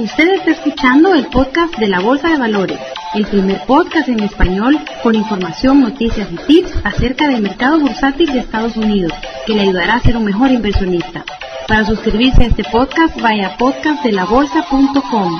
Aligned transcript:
Usted 0.00 0.30
está 0.30 0.52
escuchando 0.52 1.14
el 1.14 1.26
podcast 1.26 1.76
de 1.76 1.86
la 1.86 2.00
Bolsa 2.00 2.30
de 2.30 2.38
Valores, 2.38 2.78
el 3.14 3.26
primer 3.26 3.60
podcast 3.66 4.08
en 4.08 4.20
español 4.20 4.78
con 5.02 5.14
información, 5.14 5.82
noticias 5.82 6.26
y 6.32 6.36
tips 6.36 6.72
acerca 6.84 7.28
del 7.28 7.42
mercado 7.42 7.78
bursátil 7.78 8.32
de 8.32 8.38
Estados 8.38 8.78
Unidos, 8.78 9.12
que 9.46 9.52
le 9.52 9.60
ayudará 9.60 9.96
a 9.96 10.00
ser 10.00 10.16
un 10.16 10.24
mejor 10.24 10.50
inversionista. 10.52 11.22
Para 11.68 11.84
suscribirse 11.84 12.44
a 12.44 12.46
este 12.46 12.64
podcast, 12.64 13.20
vaya 13.20 13.48
a 13.48 13.56
podcastdelabolsa.com. 13.58 15.38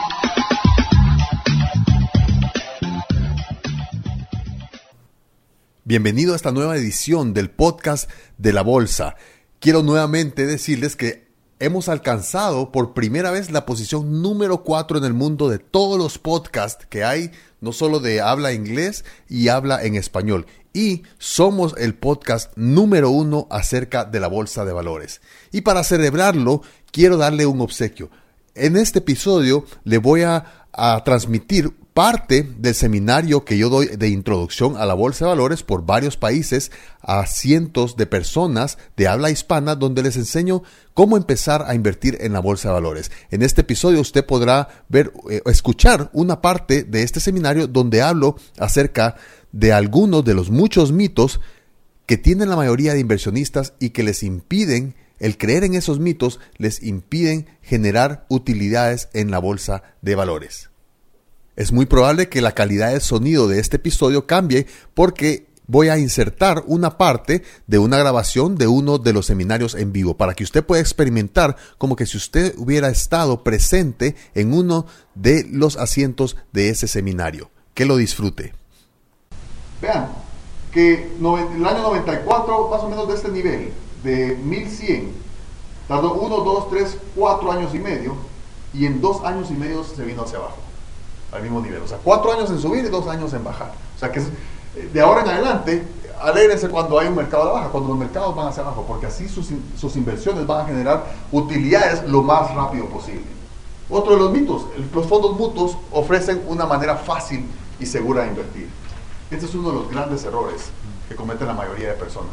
Bienvenido 5.90 6.34
a 6.34 6.36
esta 6.36 6.52
nueva 6.52 6.76
edición 6.76 7.34
del 7.34 7.50
podcast 7.50 8.08
de 8.38 8.52
la 8.52 8.62
Bolsa. 8.62 9.16
Quiero 9.58 9.82
nuevamente 9.82 10.46
decirles 10.46 10.94
que 10.94 11.26
hemos 11.58 11.88
alcanzado 11.88 12.70
por 12.70 12.94
primera 12.94 13.32
vez 13.32 13.50
la 13.50 13.66
posición 13.66 14.22
número 14.22 14.62
4 14.62 14.98
en 14.98 15.04
el 15.04 15.14
mundo 15.14 15.48
de 15.48 15.58
todos 15.58 15.98
los 15.98 16.16
podcasts 16.18 16.86
que 16.88 17.02
hay, 17.02 17.32
no 17.60 17.72
solo 17.72 17.98
de 17.98 18.20
habla 18.20 18.52
inglés 18.52 19.04
y 19.28 19.48
habla 19.48 19.82
en 19.84 19.96
español. 19.96 20.46
Y 20.72 21.02
somos 21.18 21.74
el 21.76 21.96
podcast 21.96 22.56
número 22.56 23.10
uno 23.10 23.48
acerca 23.50 24.04
de 24.04 24.20
la 24.20 24.28
bolsa 24.28 24.64
de 24.64 24.72
valores. 24.72 25.20
Y 25.50 25.62
para 25.62 25.82
celebrarlo, 25.82 26.62
quiero 26.92 27.16
darle 27.16 27.46
un 27.46 27.60
obsequio. 27.60 28.10
En 28.54 28.76
este 28.76 29.00
episodio 29.00 29.64
le 29.82 29.98
voy 29.98 30.22
a, 30.22 30.59
a 30.72 31.02
transmitir 31.04 31.72
parte 31.94 32.48
del 32.58 32.74
seminario 32.74 33.44
que 33.44 33.58
yo 33.58 33.68
doy 33.68 33.86
de 33.86 34.08
introducción 34.08 34.76
a 34.76 34.86
la 34.86 34.94
bolsa 34.94 35.24
de 35.24 35.30
valores 35.30 35.62
por 35.62 35.84
varios 35.84 36.16
países 36.16 36.70
a 37.02 37.26
cientos 37.26 37.96
de 37.96 38.06
personas 38.06 38.78
de 38.96 39.08
habla 39.08 39.30
hispana 39.30 39.74
donde 39.74 40.02
les 40.02 40.16
enseño 40.16 40.62
cómo 40.94 41.16
empezar 41.16 41.64
a 41.66 41.74
invertir 41.74 42.18
en 42.20 42.32
la 42.32 42.40
bolsa 42.40 42.68
de 42.68 42.74
valores. 42.74 43.10
En 43.30 43.42
este 43.42 43.62
episodio 43.62 44.00
usted 44.00 44.24
podrá 44.24 44.68
ver 44.88 45.12
eh, 45.28 45.42
escuchar 45.46 46.10
una 46.12 46.40
parte 46.40 46.84
de 46.84 47.02
este 47.02 47.20
seminario 47.20 47.66
donde 47.66 48.02
hablo 48.02 48.36
acerca 48.58 49.16
de 49.52 49.72
algunos 49.72 50.24
de 50.24 50.34
los 50.34 50.50
muchos 50.50 50.92
mitos 50.92 51.40
que 52.06 52.16
tienen 52.16 52.48
la 52.48 52.56
mayoría 52.56 52.94
de 52.94 53.00
inversionistas 53.00 53.74
y 53.80 53.90
que 53.90 54.04
les 54.04 54.22
impiden 54.22 54.94
el 55.18 55.36
creer 55.36 55.64
en 55.64 55.74
esos 55.74 56.00
mitos 56.00 56.40
les 56.56 56.82
impiden 56.82 57.46
generar 57.60 58.24
utilidades 58.30 59.10
en 59.12 59.30
la 59.30 59.38
bolsa 59.38 59.82
de 60.00 60.14
valores. 60.14 60.69
Es 61.56 61.72
muy 61.72 61.86
probable 61.86 62.28
que 62.28 62.40
la 62.40 62.52
calidad 62.52 62.92
del 62.92 63.00
sonido 63.00 63.48
de 63.48 63.58
este 63.58 63.76
episodio 63.76 64.26
cambie 64.26 64.66
porque 64.94 65.48
voy 65.66 65.88
a 65.88 65.98
insertar 65.98 66.62
una 66.66 66.96
parte 66.96 67.42
de 67.66 67.78
una 67.78 67.98
grabación 67.98 68.56
de 68.56 68.66
uno 68.66 68.98
de 68.98 69.12
los 69.12 69.26
seminarios 69.26 69.74
en 69.74 69.92
vivo 69.92 70.16
para 70.16 70.34
que 70.34 70.44
usted 70.44 70.64
pueda 70.64 70.80
experimentar 70.80 71.56
como 71.76 71.96
que 71.96 72.06
si 72.06 72.16
usted 72.16 72.54
hubiera 72.56 72.88
estado 72.88 73.42
presente 73.42 74.16
en 74.34 74.54
uno 74.54 74.86
de 75.14 75.46
los 75.50 75.76
asientos 75.76 76.36
de 76.52 76.70
ese 76.70 76.86
seminario. 76.88 77.50
Que 77.74 77.84
lo 77.84 77.96
disfrute. 77.96 78.52
Vean 79.82 80.08
que 80.72 81.10
el 81.18 81.66
año 81.66 81.82
94, 81.82 82.68
más 82.68 82.80
o 82.82 82.88
menos 82.88 83.08
de 83.08 83.14
este 83.14 83.28
nivel, 83.28 83.72
de 84.04 84.36
1100, 84.36 85.12
tardó 85.88 86.14
1, 86.14 86.36
2, 86.36 86.70
3, 86.70 86.96
4 87.16 87.52
años 87.52 87.74
y 87.74 87.78
medio 87.78 88.16
y 88.72 88.86
en 88.86 89.00
dos 89.00 89.24
años 89.24 89.50
y 89.50 89.54
medio 89.54 89.82
se 89.82 90.04
vino 90.04 90.22
hacia 90.22 90.38
abajo 90.38 90.69
al 91.32 91.42
mismo 91.42 91.60
nivel. 91.60 91.82
O 91.82 91.88
sea, 91.88 91.98
cuatro 92.02 92.32
años 92.32 92.50
en 92.50 92.58
subir 92.58 92.84
y 92.84 92.88
dos 92.88 93.06
años 93.06 93.32
en 93.32 93.44
bajar. 93.44 93.72
O 93.96 93.98
sea, 93.98 94.10
que 94.10 94.22
de 94.92 95.00
ahora 95.00 95.22
en 95.22 95.28
adelante, 95.28 95.86
alégrense 96.20 96.68
cuando 96.68 96.98
hay 96.98 97.08
un 97.08 97.16
mercado 97.16 97.46
de 97.46 97.52
baja, 97.52 97.68
cuando 97.68 97.90
los 97.90 97.98
mercados 97.98 98.34
van 98.34 98.48
hacia 98.48 98.62
abajo, 98.62 98.84
porque 98.86 99.06
así 99.06 99.28
sus, 99.28 99.48
sus 99.76 99.96
inversiones 99.96 100.46
van 100.46 100.62
a 100.62 100.64
generar 100.66 101.04
utilidades 101.32 102.04
lo 102.08 102.22
más 102.22 102.54
rápido 102.54 102.86
posible. 102.86 103.24
Otro 103.88 104.14
de 104.14 104.20
los 104.20 104.32
mitos, 104.32 104.66
los 104.94 105.06
fondos 105.06 105.36
mutuos 105.36 105.76
ofrecen 105.90 106.42
una 106.46 106.66
manera 106.66 106.96
fácil 106.96 107.46
y 107.80 107.86
segura 107.86 108.22
de 108.22 108.28
invertir. 108.28 108.68
Este 109.30 109.46
es 109.46 109.54
uno 109.54 109.70
de 109.70 109.74
los 109.76 109.90
grandes 109.90 110.24
errores 110.24 110.70
que 111.08 111.16
cometen 111.16 111.48
la 111.48 111.54
mayoría 111.54 111.88
de 111.88 111.94
personas. 111.94 112.30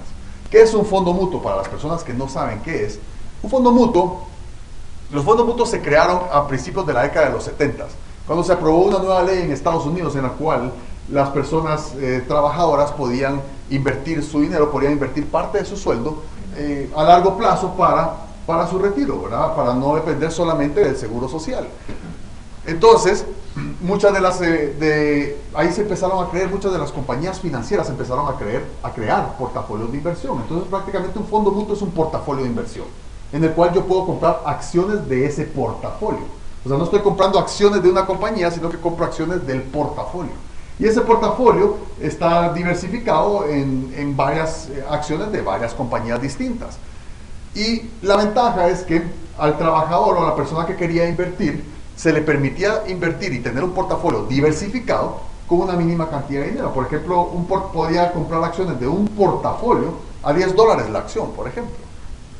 ¿Qué 0.51 0.61
es 0.61 0.73
un 0.73 0.85
fondo 0.85 1.13
mutuo? 1.13 1.41
Para 1.41 1.57
las 1.57 1.67
personas 1.67 2.03
que 2.03 2.13
no 2.13 2.29
saben 2.29 2.61
qué 2.61 2.85
es, 2.85 2.99
un 3.41 3.49
fondo 3.49 3.71
mutuo, 3.71 4.27
los 5.11 5.23
fondos 5.23 5.45
mutuos 5.45 5.69
se 5.69 5.81
crearon 5.81 6.21
a 6.31 6.47
principios 6.47 6.85
de 6.85 6.93
la 6.93 7.03
década 7.03 7.27
de 7.27 7.33
los 7.33 7.43
70 7.43 7.87
cuando 8.27 8.43
se 8.43 8.51
aprobó 8.51 8.83
una 8.83 8.99
nueva 8.99 9.23
ley 9.23 9.43
en 9.43 9.51
Estados 9.51 9.85
Unidos 9.85 10.15
en 10.17 10.23
la 10.23 10.29
cual 10.29 10.73
las 11.09 11.29
personas 11.29 11.93
eh, 11.95 12.21
trabajadoras 12.27 12.91
podían 12.91 13.41
invertir 13.69 14.21
su 14.21 14.41
dinero, 14.41 14.69
podían 14.69 14.91
invertir 14.91 15.25
parte 15.27 15.59
de 15.59 15.65
su 15.65 15.77
sueldo 15.77 16.23
eh, 16.57 16.91
a 16.95 17.03
largo 17.03 17.37
plazo 17.37 17.73
para, 17.75 18.17
para 18.45 18.67
su 18.67 18.79
retiro, 18.79 19.21
¿verdad? 19.23 19.55
Para 19.55 19.73
no 19.73 19.95
depender 19.95 20.29
solamente 20.29 20.81
del 20.81 20.97
seguro 20.97 21.29
social. 21.29 21.67
Entonces, 22.65 23.25
muchas 23.79 24.13
de 24.13 24.19
las, 24.19 24.41
eh, 24.41 24.75
de, 24.77 25.39
ahí 25.53 25.71
se 25.71 25.83
empezaron 25.83 26.25
a 26.25 26.29
creer, 26.29 26.49
muchas 26.49 26.73
de 26.73 26.79
las 26.79 26.91
compañías 26.91 27.39
financieras 27.39 27.89
empezaron 27.89 28.27
a, 28.27 28.37
creer, 28.37 28.65
a 28.83 28.91
crear 28.91 29.37
portafolios 29.37 29.89
de 29.89 29.97
inversión. 29.99 30.39
Entonces, 30.41 30.67
prácticamente 30.67 31.17
un 31.17 31.27
fondo 31.27 31.49
mutuo 31.51 31.75
es 31.75 31.81
un 31.81 31.91
portafolio 31.91 32.43
de 32.43 32.49
inversión, 32.49 32.87
en 33.31 33.45
el 33.45 33.51
cual 33.51 33.73
yo 33.73 33.85
puedo 33.85 34.05
comprar 34.05 34.41
acciones 34.45 35.07
de 35.07 35.25
ese 35.25 35.45
portafolio. 35.45 36.25
O 36.67 36.69
sea, 36.69 36.77
no 36.77 36.83
estoy 36.83 36.99
comprando 36.99 37.39
acciones 37.39 37.81
de 37.81 37.89
una 37.89 38.05
compañía, 38.05 38.51
sino 38.51 38.69
que 38.69 38.77
compro 38.77 39.05
acciones 39.05 39.47
del 39.47 39.61
portafolio. 39.61 40.33
Y 40.77 40.85
ese 40.85 40.99
portafolio 40.99 41.77
está 42.01 42.51
diversificado 42.51 43.47
en, 43.47 44.17
varias 44.17 44.67
eh, 44.67 44.83
acciones 44.89 45.31
de 45.31 45.41
varias 45.41 45.73
compañías 45.73 46.21
distintas. 46.21 46.77
Y 47.55 47.83
la 48.01 48.17
ventaja 48.17 48.67
es 48.67 48.81
que 48.81 49.01
al 49.37 49.57
trabajador 49.57 50.17
o 50.17 50.23
a 50.23 50.29
la 50.31 50.35
persona 50.35 50.65
que 50.65 50.75
quería 50.75 51.07
invertir, 51.07 51.63
se 51.95 52.11
le 52.11 52.19
permitía 52.19 52.83
invertir 52.89 53.31
y 53.31 53.39
tener 53.39 53.63
un 53.63 53.71
portafolio 53.71 54.25
diversificado 54.25 55.21
con 55.47 55.61
una 55.61 55.73
mínima 55.73 56.09
cantidad 56.09 56.41
de 56.41 56.49
dinero. 56.49 56.73
Por 56.73 56.87
ejemplo, 56.87 57.21
un 57.27 57.45
podía 57.47 58.11
comprar 58.11 58.43
acciones 58.43 58.77
de 58.77 58.89
un 58.89 59.07
portafolio 59.07 59.93
a 60.21 60.33
10 60.33 60.53
dólares 60.53 60.89
la 60.89 60.99
acción, 60.99 61.31
por 61.31 61.47
ejemplo, 61.47 61.77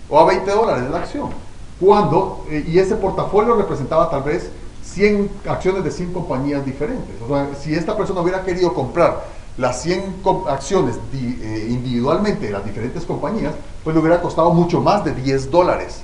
o 0.09 0.19
a 0.19 0.25
20 0.25 0.51
dólares 0.51 0.89
la 0.91 0.97
acción 0.97 1.46
cuando, 1.79 2.45
eh, 2.49 2.65
y 2.67 2.79
ese 2.79 2.95
portafolio 2.95 3.55
representaba 3.55 4.09
tal 4.09 4.23
vez 4.23 4.49
100 4.83 5.29
acciones 5.47 5.83
de 5.83 5.91
100 5.91 6.13
compañías 6.13 6.65
diferentes. 6.65 7.15
O 7.21 7.27
sea, 7.27 7.49
si 7.59 7.73
esta 7.73 7.95
persona 7.95 8.21
hubiera 8.21 8.43
querido 8.43 8.73
comprar 8.73 9.25
las 9.57 9.81
100 9.81 10.21
acciones 10.47 10.97
eh, 11.13 11.67
individualmente 11.69 12.47
de 12.47 12.51
las 12.51 12.65
diferentes 12.65 13.03
compañías, 13.05 13.53
pues 13.83 13.95
le 13.95 14.01
hubiera 14.01 14.21
costado 14.21 14.51
mucho 14.53 14.81
más 14.81 15.03
de 15.03 15.13
10 15.13 15.51
dólares. 15.51 16.01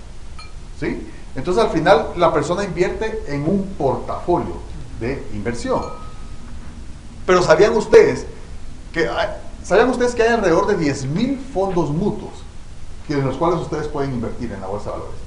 ¿Sí? 0.80 1.08
Entonces 1.36 1.64
al 1.64 1.70
final 1.70 2.10
la 2.18 2.34
persona 2.34 2.64
invierte 2.64 3.24
en 3.28 3.48
un 3.48 3.74
portafolio 3.78 4.56
de 5.00 5.24
inversión. 5.34 5.82
Pero 7.26 7.42
¿sabían 7.42 7.76
ustedes 7.76 8.26
que 8.92 9.10
¿sabían 9.64 9.90
ustedes 9.90 10.14
que 10.14 10.24
hay 10.24 10.30
alrededor 10.30 10.68
de 10.68 10.78
10.000 10.78 11.40
fondos 11.54 11.90
mutuos 11.90 12.32
que 13.08 13.14
en 13.14 13.26
los 13.26 13.38
cuales 13.38 13.60
ustedes 13.60 13.88
pueden 13.88 14.14
invertir 14.14 14.52
en 14.52 14.62
la 14.62 14.68
bolsa 14.68 14.92
de 14.92 14.92
valores? 14.92 15.23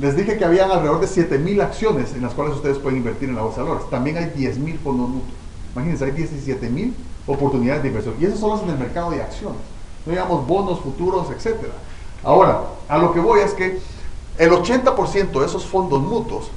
Les 0.00 0.16
dije 0.16 0.38
que 0.38 0.44
habían 0.46 0.70
alrededor 0.70 1.00
de 1.00 1.06
7.000 1.06 1.62
acciones 1.62 2.14
en 2.14 2.22
las 2.22 2.32
cuales 2.32 2.56
ustedes 2.56 2.78
pueden 2.78 2.98
invertir 2.98 3.28
en 3.28 3.36
la 3.36 3.42
bolsa 3.42 3.60
de 3.60 3.68
valores. 3.68 3.90
También 3.90 4.16
hay 4.16 4.32
10.000 4.34 4.78
fondos 4.78 5.10
mutuos. 5.10 5.34
Imagínense, 5.74 6.06
hay 6.06 6.12
17.000 6.12 6.94
oportunidades 7.26 7.82
de 7.82 7.88
inversión. 7.88 8.14
Y 8.18 8.24
eso 8.24 8.38
solo 8.38 8.56
es 8.56 8.62
en 8.62 8.70
el 8.70 8.78
mercado 8.78 9.10
de 9.10 9.20
acciones. 9.20 9.60
No 10.06 10.10
digamos 10.10 10.46
bonos, 10.46 10.80
futuros, 10.80 11.28
etc. 11.30 11.54
Ahora, 12.24 12.62
a 12.88 12.96
lo 12.96 13.12
que 13.12 13.20
voy 13.20 13.40
es 13.40 13.52
que 13.52 13.78
el 14.38 14.50
80% 14.50 15.38
de 15.38 15.44
esos 15.44 15.66
fondos 15.66 16.00
mutuos 16.00 16.50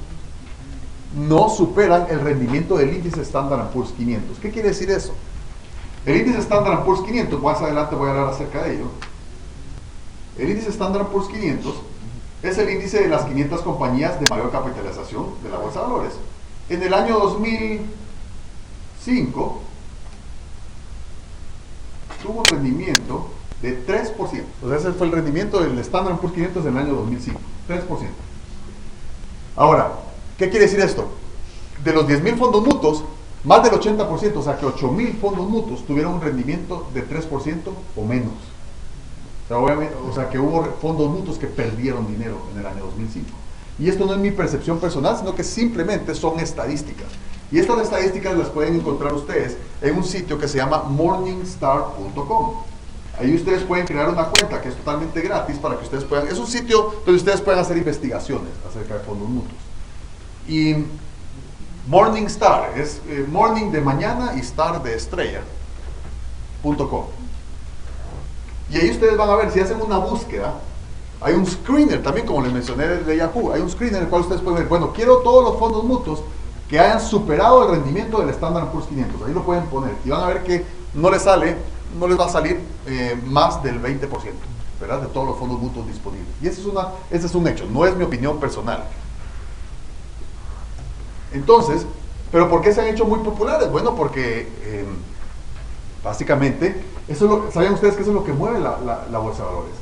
no 1.14 1.50
superan 1.50 2.06
el 2.08 2.20
rendimiento 2.20 2.78
del 2.78 2.94
índice 2.94 3.20
Standard 3.20 3.68
Poor's 3.72 3.92
500. 3.92 4.38
¿Qué 4.38 4.50
quiere 4.50 4.68
decir 4.68 4.90
eso? 4.90 5.12
El 6.06 6.16
índice 6.16 6.38
Standard 6.38 6.82
Poor's 6.84 7.02
500, 7.02 7.42
más 7.42 7.60
adelante 7.60 7.94
voy 7.94 8.08
a 8.08 8.12
hablar 8.12 8.28
acerca 8.28 8.62
de 8.62 8.76
ello. 8.76 8.86
El 10.38 10.48
índice 10.48 10.70
Standard 10.70 11.08
Poor's 11.08 11.28
500 11.28 11.74
es 12.44 12.58
el 12.58 12.70
índice 12.70 13.00
de 13.00 13.08
las 13.08 13.24
500 13.24 13.62
compañías 13.62 14.20
de 14.20 14.26
mayor 14.28 14.52
capitalización 14.52 15.28
de 15.42 15.48
la 15.48 15.56
bolsa 15.58 15.80
de 15.80 15.86
valores. 15.86 16.12
En 16.68 16.82
el 16.82 16.92
año 16.92 17.18
2005 17.18 19.60
tuvo 22.22 22.40
un 22.40 22.44
rendimiento 22.44 23.30
de 23.62 23.86
3%. 23.86 24.14
O 24.62 24.68
sea, 24.68 24.76
ese 24.76 24.92
fue 24.92 25.06
el 25.06 25.12
rendimiento 25.12 25.60
del 25.60 25.78
Standard 25.78 26.18
Poor's 26.18 26.34
500 26.34 26.66
en 26.66 26.76
el 26.76 26.82
año 26.82 26.92
2005. 26.94 27.40
3%. 27.68 27.80
Ahora, 29.56 29.92
¿qué 30.36 30.50
quiere 30.50 30.66
decir 30.66 30.80
esto? 30.80 31.08
De 31.82 31.92
los 31.92 32.06
10.000 32.06 32.36
fondos 32.36 32.62
mutuos, 32.64 33.04
más 33.44 33.62
del 33.62 33.72
80%, 33.72 34.36
o 34.36 34.42
sea 34.42 34.58
que 34.58 34.66
8.000 34.66 35.18
fondos 35.18 35.48
mutuos 35.48 35.86
tuvieron 35.86 36.12
un 36.14 36.20
rendimiento 36.20 36.88
de 36.92 37.08
3% 37.08 37.70
o 37.96 38.04
menos. 38.04 38.34
O 39.50 40.12
sea, 40.14 40.30
que 40.30 40.38
hubo 40.38 40.64
fondos 40.80 41.10
mutuos 41.10 41.38
que 41.38 41.46
perdieron 41.46 42.06
dinero 42.06 42.38
en 42.52 42.60
el 42.60 42.66
año 42.66 42.84
2005. 42.84 43.28
Y 43.78 43.88
esto 43.88 44.06
no 44.06 44.14
es 44.14 44.18
mi 44.18 44.30
percepción 44.30 44.78
personal, 44.78 45.16
sino 45.18 45.34
que 45.34 45.44
simplemente 45.44 46.14
son 46.14 46.40
estadísticas. 46.40 47.08
Y 47.50 47.58
estas 47.58 47.82
estadísticas 47.82 48.36
las 48.36 48.48
pueden 48.48 48.76
encontrar 48.76 49.12
ustedes 49.12 49.56
en 49.82 49.96
un 49.96 50.04
sitio 50.04 50.38
que 50.38 50.48
se 50.48 50.58
llama 50.58 50.84
morningstar.com. 50.84 52.54
Ahí 53.18 53.34
ustedes 53.34 53.62
pueden 53.62 53.86
crear 53.86 54.08
una 54.08 54.24
cuenta 54.24 54.60
que 54.60 54.70
es 54.70 54.76
totalmente 54.76 55.20
gratis 55.20 55.58
para 55.58 55.76
que 55.76 55.84
ustedes 55.84 56.04
puedan, 56.04 56.26
es 56.26 56.38
un 56.38 56.46
sitio 56.46 56.94
donde 57.04 57.18
ustedes 57.18 57.40
puedan 57.40 57.60
hacer 57.60 57.76
investigaciones 57.76 58.50
acerca 58.68 58.94
de 58.94 59.00
fondos 59.00 59.28
mutuos. 59.28 59.60
Y 60.48 60.84
Morningstar, 61.86 62.78
es 62.78 63.02
eh, 63.08 63.26
morning 63.30 63.70
de 63.70 63.82
mañana 63.82 64.32
y 64.36 64.40
star 64.40 64.82
de 64.82 64.94
estrella.com. 64.94 67.04
Y 68.70 68.78
ahí 68.78 68.90
ustedes 68.90 69.16
van 69.16 69.30
a 69.30 69.36
ver, 69.36 69.50
si 69.50 69.60
hacen 69.60 69.80
una 69.80 69.98
búsqueda, 69.98 70.54
hay 71.20 71.34
un 71.34 71.46
screener 71.46 72.02
también, 72.02 72.26
como 72.26 72.42
les 72.42 72.52
mencioné 72.52 72.86
de 72.86 73.16
Yahoo, 73.16 73.52
hay 73.52 73.60
un 73.60 73.70
screener 73.70 73.98
en 73.98 74.04
el 74.04 74.08
cual 74.10 74.22
ustedes 74.22 74.40
pueden 74.40 74.60
ver, 74.60 74.68
bueno, 74.68 74.92
quiero 74.92 75.18
todos 75.18 75.44
los 75.44 75.58
fondos 75.58 75.84
mutuos 75.84 76.22
que 76.68 76.78
hayan 76.78 77.00
superado 77.00 77.64
el 77.64 77.76
rendimiento 77.76 78.18
del 78.20 78.30
Standard 78.30 78.68
Poor's 78.68 78.86
500. 78.88 79.28
Ahí 79.28 79.34
lo 79.34 79.42
pueden 79.44 79.64
poner 79.66 79.92
y 80.04 80.10
van 80.10 80.22
a 80.22 80.26
ver 80.26 80.42
que 80.42 80.64
no 80.94 81.10
les 81.10 81.22
sale, 81.22 81.56
no 81.98 82.08
les 82.08 82.18
va 82.18 82.26
a 82.26 82.28
salir 82.28 82.60
eh, 82.86 83.18
más 83.26 83.62
del 83.62 83.82
20%, 83.82 84.08
¿verdad? 84.80 85.02
De 85.02 85.06
todos 85.08 85.26
los 85.28 85.38
fondos 85.38 85.60
mutuos 85.60 85.86
disponibles. 85.86 86.28
Y 86.42 86.46
ese 86.46 86.60
es, 86.60 86.66
una, 86.66 86.88
ese 87.10 87.26
es 87.26 87.34
un 87.34 87.46
hecho, 87.46 87.66
no 87.70 87.86
es 87.86 87.94
mi 87.96 88.04
opinión 88.04 88.38
personal. 88.40 88.84
Entonces, 91.32 91.86
¿pero 92.30 92.48
por 92.48 92.62
qué 92.62 92.72
se 92.72 92.80
han 92.80 92.88
hecho 92.88 93.04
muy 93.04 93.20
populares? 93.20 93.70
Bueno, 93.70 93.94
porque 93.94 94.48
em, 94.64 94.86
básicamente, 96.02 96.82
eso 97.08 97.46
¿sabían 97.52 97.74
ustedes 97.74 97.94
que 97.96 98.02
eso 98.02 98.10
es 98.10 98.16
lo 98.16 98.24
que 98.24 98.32
mueve 98.32 98.60
la, 98.60 99.18
bolsa 99.18 99.42
de 99.42 99.48
valores? 99.48 99.74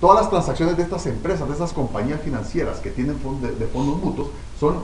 Todas 0.00 0.22
las 0.22 0.30
transacciones 0.30 0.76
de 0.76 0.82
estas 0.82 1.06
empresas, 1.06 1.46
de 1.46 1.52
estas 1.52 1.72
compañías 1.72 2.20
financieras 2.20 2.78
que 2.78 2.90
tienen 2.90 3.16
de, 3.40 3.66
fondos 3.66 4.02
mutuos, 4.02 4.28
son 4.58 4.76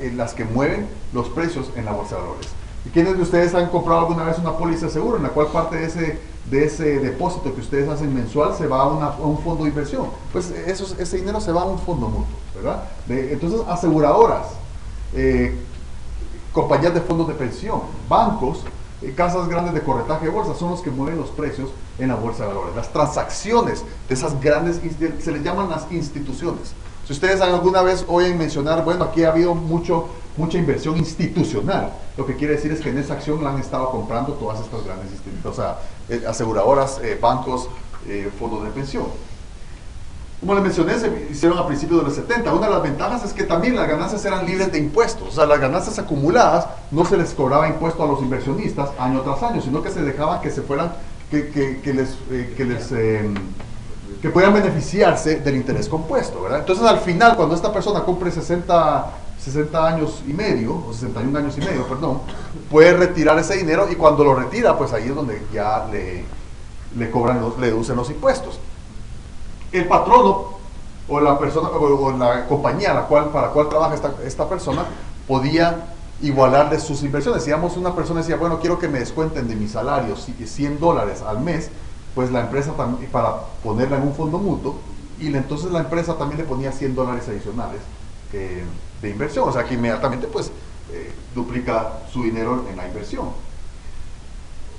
eh, 0.00 0.12
las 0.14 0.34
que 0.34 0.44
mueven 0.44 0.88
los 1.12 1.28
precios 1.28 1.70
en 1.76 1.84
la 1.84 1.92
bolsa 1.92 2.16
de 2.16 2.22
valores. 2.22 2.48
¿Y 2.86 2.90
quiénes 2.90 3.16
de 3.16 3.22
ustedes 3.22 3.54
han 3.54 3.68
comprado 3.68 4.00
alguna 4.00 4.24
vez 4.24 4.38
una 4.38 4.56
póliza 4.56 4.86
de 4.86 4.92
seguro 4.92 5.16
en 5.16 5.24
la 5.24 5.30
cual 5.30 5.48
parte 5.48 5.76
de 5.76 5.84
ese, 5.86 6.84
de 6.84 6.98
depósito 7.00 7.52
que 7.52 7.60
ustedes 7.60 7.88
hacen 7.88 8.14
mensual 8.14 8.54
se 8.54 8.68
va 8.68 8.82
a, 8.82 9.16
un 9.18 9.38
fondo 9.38 9.64
de 9.64 9.70
inversión? 9.70 10.06
Pues 10.32 10.50
eso, 10.50 10.86
ese 10.98 11.16
dinero 11.16 11.40
se 11.40 11.50
va 11.50 11.62
a 11.62 11.64
un 11.64 11.80
fondo 11.80 12.06
mutuo, 12.06 12.36
¿verdad? 12.54 12.84
entonces, 13.08 13.60
aseguradoras 13.68 14.46
eh, 15.14 15.58
compañías 16.52 16.94
de 16.94 17.00
fondos 17.00 17.28
de 17.28 17.34
pensión, 17.34 17.82
bancos, 18.08 18.60
eh, 19.02 19.12
casas 19.14 19.48
grandes 19.48 19.74
de 19.74 19.82
corretaje 19.82 20.26
de 20.26 20.30
bolsa, 20.30 20.54
son 20.54 20.70
los 20.70 20.80
que 20.80 20.90
mueven 20.90 21.18
los 21.18 21.30
precios 21.30 21.70
en 21.98 22.08
la 22.08 22.14
bolsa 22.14 22.44
de 22.44 22.48
valores. 22.48 22.76
Las 22.76 22.92
transacciones 22.92 23.84
de 24.08 24.14
esas 24.14 24.40
grandes, 24.40 24.80
se 25.18 25.32
les 25.32 25.42
llaman 25.42 25.68
las 25.68 25.90
instituciones. 25.90 26.72
Si 27.06 27.12
ustedes 27.12 27.40
alguna 27.40 27.82
vez 27.82 28.04
oyen 28.08 28.36
mencionar, 28.36 28.84
bueno, 28.84 29.04
aquí 29.04 29.24
ha 29.24 29.30
habido 29.30 29.54
mucho, 29.54 30.08
mucha 30.36 30.58
inversión 30.58 30.96
institucional, 30.96 31.92
lo 32.16 32.26
que 32.26 32.36
quiere 32.36 32.54
decir 32.54 32.72
es 32.72 32.80
que 32.80 32.90
en 32.90 32.98
esa 32.98 33.14
acción 33.14 33.44
la 33.44 33.50
han 33.50 33.60
estado 33.60 33.90
comprando 33.90 34.32
todas 34.32 34.60
estas 34.60 34.84
grandes 34.84 35.12
instituciones, 35.12 35.46
o 35.46 35.54
sea, 35.54 35.78
eh, 36.08 36.24
aseguradoras, 36.26 37.00
bancos, 37.20 37.68
fondos 38.38 38.62
de 38.62 38.70
pensión. 38.70 39.06
Como 40.46 40.60
les 40.60 40.62
mencioné, 40.62 40.96
se 40.96 41.26
hicieron 41.28 41.58
a 41.58 41.66
principios 41.66 41.98
de 41.98 42.04
los 42.04 42.14
70. 42.14 42.52
Una 42.52 42.68
de 42.68 42.72
las 42.74 42.82
ventajas 42.84 43.24
es 43.24 43.32
que 43.32 43.42
también 43.42 43.74
las 43.74 43.88
ganancias 43.88 44.24
eran 44.24 44.46
libres 44.46 44.70
de 44.70 44.78
impuestos. 44.78 45.30
O 45.30 45.32
sea, 45.32 45.44
las 45.44 45.58
ganancias 45.58 45.98
acumuladas 45.98 46.68
no 46.92 47.04
se 47.04 47.16
les 47.16 47.34
cobraba 47.34 47.66
impuesto 47.66 48.04
a 48.04 48.06
los 48.06 48.22
inversionistas 48.22 48.90
año 48.96 49.22
tras 49.22 49.42
año, 49.42 49.60
sino 49.60 49.82
que 49.82 49.90
se 49.90 50.02
dejaban 50.02 50.40
que 50.40 50.52
se 50.52 50.62
fueran, 50.62 50.92
que, 51.32 51.80
les, 51.92 52.10
eh, 52.30 52.54
que 52.56 52.64
les 52.64 52.92
em, 52.92 53.34
que 54.22 54.30
puedan 54.30 54.54
beneficiarse 54.54 55.40
del 55.40 55.56
interés 55.56 55.88
compuesto, 55.88 56.40
¿verdad? 56.40 56.60
Entonces, 56.60 56.86
al 56.86 57.00
final, 57.00 57.34
cuando 57.34 57.56
esta 57.56 57.72
persona 57.72 58.02
cumple 58.02 58.30
60, 58.30 59.06
60 59.40 59.84
años 59.84 60.22
y 60.28 60.32
medio, 60.32 60.76
o 60.76 60.92
61 60.92 61.36
años 61.40 61.58
y 61.58 61.60
medio, 61.60 61.88
perdón, 61.88 62.20
puede 62.70 62.92
retirar 62.92 63.36
ese 63.40 63.56
dinero 63.56 63.88
y 63.90 63.96
cuando 63.96 64.22
lo 64.22 64.36
retira, 64.36 64.78
pues 64.78 64.92
ahí 64.92 65.08
es 65.08 65.14
donde 65.16 65.42
ya 65.52 65.88
le, 65.90 67.10
cobran, 67.10 67.40
le 67.58 67.66
deducen 67.66 67.96
los 67.96 68.08
impuestos 68.10 68.60
el 69.72 69.86
patrono 69.86 70.56
o 71.08 71.20
la 71.20 71.38
persona 71.38 71.68
o, 71.68 72.12
la 72.12 72.46
compañía 72.46 72.94
la 72.94 73.02
cual, 73.02 73.30
para 73.30 73.48
la 73.48 73.52
cual 73.52 73.68
trabaja 73.68 73.94
esta, 73.94 74.14
esta 74.24 74.48
persona 74.48 74.84
podía 75.26 75.86
igualarle 76.22 76.80
sus 76.80 77.02
inversiones. 77.02 77.44
Digamos, 77.44 77.76
una 77.76 77.94
persona 77.94 78.20
decía, 78.20 78.36
bueno, 78.36 78.58
quiero 78.60 78.78
que 78.78 78.88
me 78.88 78.98
descuenten 78.98 79.48
de 79.48 79.56
mi 79.56 79.68
salario 79.68 80.16
100 80.16 80.80
dólares 80.80 81.22
al 81.22 81.40
mes, 81.40 81.70
pues 82.14 82.30
la 82.30 82.40
empresa 82.40 82.72
también, 82.72 83.10
para 83.10 83.36
ponerla 83.62 83.98
en 83.98 84.04
un 84.04 84.14
fondo 84.14 84.38
mutuo, 84.38 84.76
y 85.20 85.34
entonces 85.34 85.70
la 85.70 85.80
empresa 85.80 86.14
también 86.16 86.40
le 86.40 86.46
ponía 86.46 86.72
100 86.72 86.94
dólares 86.94 87.28
adicionales 87.28 87.80
de 88.32 89.10
inversión, 89.10 89.48
o 89.48 89.52
sea 89.52 89.64
que 89.64 89.74
inmediatamente 89.74 90.26
pues 90.26 90.50
eh, 90.92 91.12
duplica 91.34 92.00
su 92.12 92.22
dinero 92.22 92.64
en 92.70 92.76
la 92.76 92.86
inversión. 92.86 93.30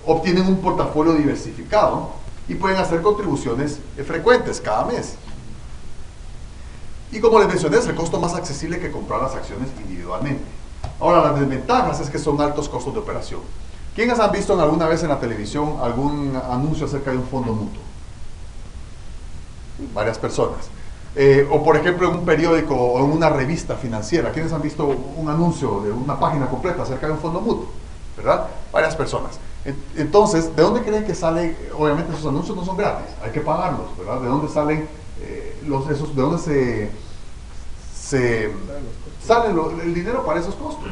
Obtienen 0.06 0.48
un 0.48 0.58
portafolio 0.58 1.14
diversificado, 1.14 2.12
y 2.48 2.56
pueden 2.56 2.78
hacer 2.78 3.02
contribuciones 3.02 3.80
frecuentes 4.06 4.62
cada 4.62 4.86
mes. 4.86 5.16
Y 7.12 7.20
como 7.20 7.40
les 7.40 7.48
mencioné, 7.48 7.78
es 7.78 7.88
el 7.88 7.96
costo 7.96 8.20
más 8.20 8.34
accesible 8.36 8.80
que 8.80 8.92
comprar 8.92 9.22
las 9.22 9.36
acciones 9.36 9.70
individualmente. 9.80 10.44
Ahora, 11.00 11.24
las 11.24 11.40
desventajas 11.40 12.00
es 12.00 12.10
que 12.10 12.20
son 12.20 12.40
altos 12.42 12.68
costos 12.68 12.94
de 12.94 13.00
operación. 13.00 13.42
¿Quiénes 13.96 14.20
han 14.20 14.32
visto 14.32 14.60
alguna 14.62 14.88
vez 14.88 15.04
en 15.04 15.10
la 15.10 15.20
televisión 15.20 15.78
algún 15.82 16.40
anuncio 16.50 16.86
acerca 16.86 17.12
de 17.12 17.18
un 17.18 17.28
fondo 17.28 17.54
mutuo? 17.54 17.82
Varias 19.94 20.18
personas. 20.18 20.70
Eh, 21.16 21.48
o 21.50 21.64
por 21.64 21.76
ejemplo 21.78 22.08
en 22.10 22.20
un 22.20 22.26
periódico 22.26 22.76
o 22.76 23.04
en 23.04 23.12
una 23.12 23.30
revista 23.30 23.76
financiera, 23.76 24.32
¿quiénes 24.32 24.54
han 24.54 24.62
visto 24.62 24.86
un 24.86 25.28
anuncio 25.30 25.82
de 25.82 25.92
una 25.92 26.20
página 26.20 26.48
completa 26.48 26.84
acerca 26.84 27.08
de 27.08 27.14
un 27.14 27.20
fondo 27.20 27.42
mutuo? 27.42 27.70
¿Verdad? 28.16 28.48
Varias 28.72 28.96
personas. 28.96 29.40
Entonces, 29.96 30.56
¿de 30.56 30.62
dónde 30.62 30.82
creen 30.82 31.06
que 31.06 31.14
salen? 31.14 31.58
Obviamente 31.78 32.14
esos 32.14 32.26
anuncios 32.26 32.56
no 32.56 32.64
son 32.64 32.78
gratis, 32.78 33.14
hay 33.24 33.32
que 33.32 33.42
pagarlos, 33.42 33.98
¿verdad? 33.98 34.22
¿De 34.22 34.28
dónde 34.28 34.48
salen 34.48 34.88
eh, 35.22 35.60
los, 35.68 35.90
esos, 35.90 36.16
de 36.16 36.22
dónde 36.22 36.38
se, 36.38 36.90
se 37.94 38.52
sale 39.26 39.54
el 39.84 39.94
dinero 39.94 40.26
para 40.26 40.40
esos 40.40 40.56
costos? 40.56 40.88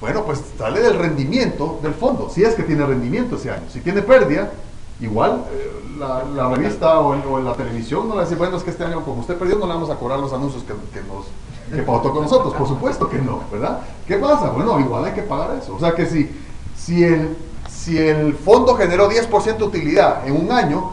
Bueno, 0.00 0.24
pues 0.24 0.42
sale 0.58 0.80
del 0.80 0.98
rendimiento 0.98 1.78
del 1.82 1.94
fondo, 1.94 2.30
si 2.30 2.44
es 2.44 2.54
que 2.54 2.62
tiene 2.62 2.84
rendimiento 2.86 3.36
ese 3.36 3.50
año. 3.50 3.64
Si 3.70 3.80
tiene 3.80 4.02
pérdida, 4.02 4.52
igual 5.00 5.44
eh, 5.52 5.98
la, 5.98 6.48
revista 6.48 7.00
o, 7.00 7.40
la 7.40 7.54
televisión 7.54 8.08
no 8.08 8.16
le 8.16 8.22
dice, 8.22 8.36
bueno, 8.36 8.56
es 8.56 8.62
que 8.62 8.70
este 8.70 8.84
año 8.84 9.02
como 9.04 9.20
usted 9.20 9.36
perdió 9.36 9.56
no 9.56 9.66
le 9.66 9.74
vamos 9.74 9.90
a 9.90 9.96
cobrar 9.96 10.18
los 10.18 10.32
anuncios 10.32 10.64
que, 10.64 10.72
nos 10.72 11.26
que 11.74 11.82
pautó 11.82 12.12
con 12.12 12.22
nosotros. 12.22 12.54
Por 12.54 12.68
supuesto 12.68 13.08
que 13.08 13.18
no, 13.18 13.42
¿verdad? 13.50 13.80
¿Qué 14.06 14.16
pasa? 14.16 14.50
Bueno, 14.50 14.78
igual 14.80 15.04
hay 15.04 15.12
que 15.12 15.22
pagar 15.22 15.56
eso. 15.60 15.74
O 15.74 15.80
sea 15.80 15.94
que 15.94 16.06
si, 16.06 16.30
si 16.76 17.02
el 17.04 17.36
si 17.86 17.96
el 17.96 18.34
fondo 18.34 18.74
generó 18.74 19.08
10% 19.08 19.58
de 19.58 19.62
utilidad 19.62 20.26
en 20.26 20.34
un 20.34 20.50
año, 20.50 20.90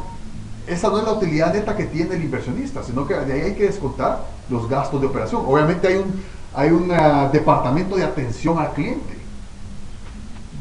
esa 0.68 0.90
no 0.90 1.00
es 1.00 1.04
la 1.04 1.14
utilidad 1.14 1.52
neta 1.52 1.76
que 1.76 1.86
tiene 1.86 2.14
el 2.14 2.24
inversionista, 2.24 2.84
sino 2.84 3.08
que 3.08 3.16
de 3.16 3.34
ahí 3.34 3.42
hay 3.42 3.56
que 3.56 3.64
descontar 3.64 4.24
los 4.48 4.70
gastos 4.70 5.02
de 5.02 5.08
operación. 5.08 5.42
Obviamente 5.44 5.88
hay 5.88 5.96
un, 5.96 6.24
hay 6.54 6.70
un 6.70 6.92
ah, 6.92 7.32
departamento 7.34 7.96
de 7.96 8.04
atención 8.04 8.60
al 8.60 8.74
cliente. 8.74 9.18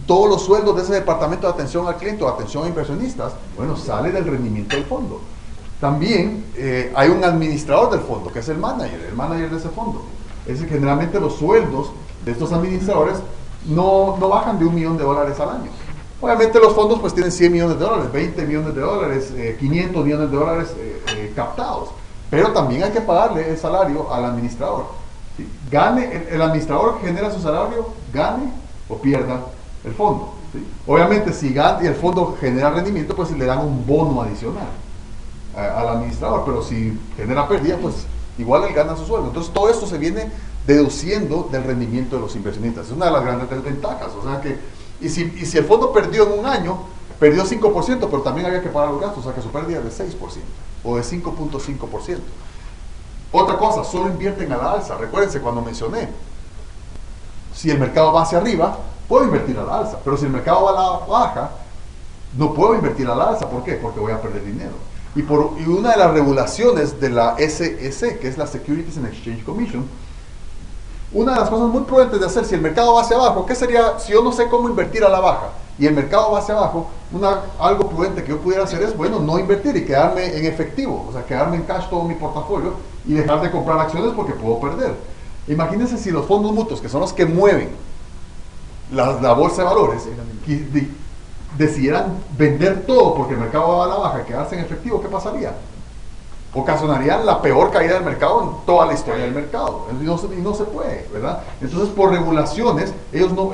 Todos 0.07 0.31
los 0.31 0.43
sueldos 0.43 0.75
de 0.75 0.83
ese 0.85 0.95
departamento 0.95 1.47
de 1.47 1.53
atención 1.53 1.87
al 1.87 1.99
cliente 1.99 2.25
o 2.25 2.29
atención 2.29 2.65
a 2.65 2.69
inversionistas, 2.69 3.35
bueno, 3.55 3.77
sale 3.77 4.11
del 4.11 4.25
rendimiento 4.25 4.75
del 4.75 4.87
fondo. 4.87 5.21
También 5.83 6.47
eh, 6.57 6.95
hay 6.97 7.11
un 7.11 7.23
administrador 7.23 7.91
del 7.91 8.01
fondo, 8.01 8.33
que 8.33 8.39
es 8.39 8.49
el 8.49 8.57
manager, 8.57 9.03
el 9.07 9.15
manager 9.15 9.51
de 9.51 9.59
ese 9.59 9.69
fondo. 9.69 10.03
Es 10.47 10.63
que 10.63 10.69
generalmente 10.69 11.21
los 11.21 11.35
sueldos 11.35 11.93
de 12.25 12.33
estos 12.33 12.55
administradores 12.55 13.19
no, 13.67 14.17
no 14.19 14.29
bajan 14.31 14.59
de 14.59 14.65
un 14.65 14.75
millón 14.75 14.97
de 14.97 15.05
dólares 15.05 15.39
al 15.39 15.51
año. 15.51 15.71
Obviamente 16.23 16.61
los 16.61 16.73
fondos 16.73 17.01
pues 17.01 17.13
tienen 17.13 17.33
100 17.33 17.51
millones 17.51 17.79
de 17.81 17.85
dólares, 17.85 18.13
20 18.13 18.47
millones 18.47 18.75
de 18.77 18.81
dólares, 18.81 19.33
500 19.59 20.01
eh, 20.01 20.05
millones 20.05 20.31
de 20.31 20.37
dólares 20.37 20.69
eh, 20.79 21.03
eh, 21.17 21.33
captados. 21.35 21.89
Pero 22.31 22.53
también 22.53 22.85
hay 22.85 22.93
que 22.93 23.01
pagarle 23.01 23.51
el 23.51 23.59
salario 23.59 24.11
al 24.13 24.27
administrador. 24.27 24.87
Gane, 25.69 26.29
el, 26.31 26.41
administrador 26.41 27.01
genera 27.01 27.29
su 27.33 27.41
salario, 27.41 27.89
gane 28.15 28.53
o 28.89 28.99
pierda 28.99 29.41
el 29.83 29.93
fondo. 29.95 30.35
Obviamente 30.87 31.33
si 31.33 31.53
gana 31.53 31.83
y 31.83 31.87
el 31.89 31.97
fondo 31.97 32.37
genera 32.39 32.71
rendimiento, 32.71 33.17
pues 33.17 33.33
le 33.33 33.45
dan 33.45 33.59
un 33.59 33.85
bono 33.85 34.23
adicional 34.23 34.69
al 35.57 35.89
administrador. 35.89 36.45
Pero 36.47 36.63
si 36.63 36.97
genera 37.17 37.49
pérdida, 37.49 37.79
pues 37.83 38.07
igual 38.39 38.63
él 38.63 38.75
gana 38.75 38.97
su 38.97 39.07
sueldo. 39.07 39.27
Entonces 39.27 39.53
todo 39.53 39.69
esto 39.69 39.89
se 39.89 39.99
viene 39.99 40.31
deduciendo 40.69 41.49
del 41.51 41.65
rendimiento 41.65 42.15
de 42.15 42.23
los 42.23 42.37
inversionistas. 42.37 42.87
Es 42.87 42.93
una 42.93 43.07
de 43.07 43.13
las 43.13 43.25
grandes 43.25 43.51
desventajas. 43.51 44.13
O 44.15 44.23
sea 44.23 44.41
que 44.41 44.57
y 45.03 45.09
si, 45.09 45.33
y 45.37 45.47
si 45.47 45.59
el 45.59 45.65
fondo 45.65 45.93
perdió 45.93 46.25
en 46.25 46.39
un 46.39 46.47
año, 46.47 46.79
perdió 47.19 47.45
5%, 47.45 48.09
pero 48.11 48.23
también 48.23 48.47
había 48.47 48.63
que 48.63 48.69
pagar 48.69 48.91
los 48.91 49.01
gastos, 49.01 49.21
o 49.21 49.23
sea 49.23 49.35
que 49.35 49.43
su 49.43 49.51
pérdida 49.51 49.79
es 49.79 49.99
de 49.99 50.05
6% 50.07 50.17
o 50.85 50.97
de 50.97 51.03
5.5%. 51.03 52.19
Otra 53.33 53.57
cosa, 53.57 53.85
solo 53.85 54.09
invierten 54.09 54.53
a 54.53 54.57
la 54.57 54.73
alza. 54.73 54.97
Recuérdense 54.97 55.41
cuando 55.41 55.63
mencioné, 55.63 56.09
si 57.55 57.71
el 57.71 57.79
mercado 57.79 58.13
va 58.13 58.23
hacia 58.23 58.39
arriba, 58.39 58.79
puedo 59.09 59.25
invertir 59.25 59.59
a 59.59 59.65
la 59.65 59.79
alza, 59.79 59.99
pero 60.05 60.17
si 60.17 60.27
el 60.27 60.31
mercado 60.31 60.65
va 60.65 60.71
a 60.71 60.75
la 60.75 61.07
baja, 61.07 61.51
no 62.37 62.53
puedo 62.53 62.75
invertir 62.75 63.09
a 63.09 63.15
la 63.15 63.31
alza. 63.31 63.49
¿Por 63.49 63.65
qué? 63.65 63.75
Porque 63.75 64.01
voy 64.01 64.13
a 64.13 64.21
perder 64.21 64.45
dinero. 64.45 64.73
Y, 65.15 65.23
por, 65.23 65.53
y 65.59 65.65
una 65.65 65.93
de 65.93 65.99
las 65.99 66.11
regulaciones 66.13 67.01
de 67.01 67.11
la 67.11 67.37
SEC, 67.37 68.19
que 68.21 68.29
es 68.29 68.39
la 68.39 68.47
Securities 68.47 68.97
and 68.97 69.07
Exchange 69.07 69.45
Commission, 69.45 69.87
una 71.15 71.35
de 71.35 71.41
las 71.41 71.51
cosas 71.51 71.69
muy 71.69 71.83
prudentes 71.83 72.21
de 72.21 72.27
hacer, 72.27 72.45
si 72.45 72.55
el 72.55 72.61
mercado 72.61 72.95
va 72.95 73.03
hacia 73.03 73.17
abajo, 73.17 73.45
¿qué 73.47 73.55
sería 73.55 73.99
si 73.99 74.13
yo 74.13 74.23
no 74.23 74.33
sé 74.33 74.49
cómo 74.49 74.69
invertir 74.69 75.05
a 75.05 75.09
la 75.09 75.21
baja 75.21 75.51
y 75.79 75.87
el 75.87 75.95
mercado 75.95 76.33
va 76.33 76.39
hacia 76.39 76.55
abajo? 76.57 76.89
una, 77.13 77.41
algo 77.59 77.89
prudente 77.89 78.23
que 78.23 78.31
yo 78.31 78.39
pudiera 78.39 78.65
hacer 78.65 78.83
es, 78.83 78.97
bueno, 78.97 79.19
no 79.21 79.39
invertir 79.39 79.77
y 79.77 79.85
quedarme 79.85 80.37
en 80.37 80.47
efectivo, 80.47 81.07
o 81.09 81.13
sea, 81.13 81.25
quedarme 81.25 81.57
en 81.57 81.63
cash 81.63 81.89
todo 81.89 82.05
mi 82.05 82.15
portafolio 82.15 82.75
y 83.07 83.15
dejar 83.15 83.41
de 83.43 83.51
comprar 83.51 83.79
acciones 83.79 84.13
porque 84.17 84.33
puedo 84.33 84.59
perder. 84.61 84.95
Imagínense 85.49 85.99
si 85.99 86.11
los 86.11 86.27
fondos 86.27 86.53
mutuos, 86.53 86.81
que 86.81 86.89
son 86.89 87.01
los 87.01 87.13
que 87.13 87.27
mueven 87.27 87.71
la, 88.93 89.21
la 89.21 89.33
bolsa 89.35 89.63
de 89.63 89.69
valores, 89.69 90.09
decidieran 91.59 92.19
vender 92.39 92.87
todo 92.87 93.15
porque 93.15 93.35
el 93.35 93.41
mercado 93.41 93.77
va 93.79 93.85
a 93.85 93.89
la 93.89 93.97
baja 93.97 94.23
y 94.23 94.25
quedarse 94.25 94.59
en 94.59 94.65
efectivo, 94.65 95.03
¿qué 95.03 95.09
pasaría? 95.09 95.55
Ocasionarían 96.55 97.25
la 97.25 97.41
peor 97.41 97.71
caída 97.71 97.95
del 97.95 98.05
mercado 98.05 98.43
en 98.43 98.67
toda 98.67 98.87
la 98.87 98.93
historia 98.93 99.25
del 99.25 99.35
mercado. 99.35 99.87
Y 100.01 100.05
no, 100.05 100.19
se 100.55 100.65
puede, 100.65 101.09
¿verdad? 101.13 101.43
Entonces, 101.61 101.89
por 101.91 102.11
regulaciones, 102.11 102.93
ellos 103.13 103.33
no, 103.33 103.53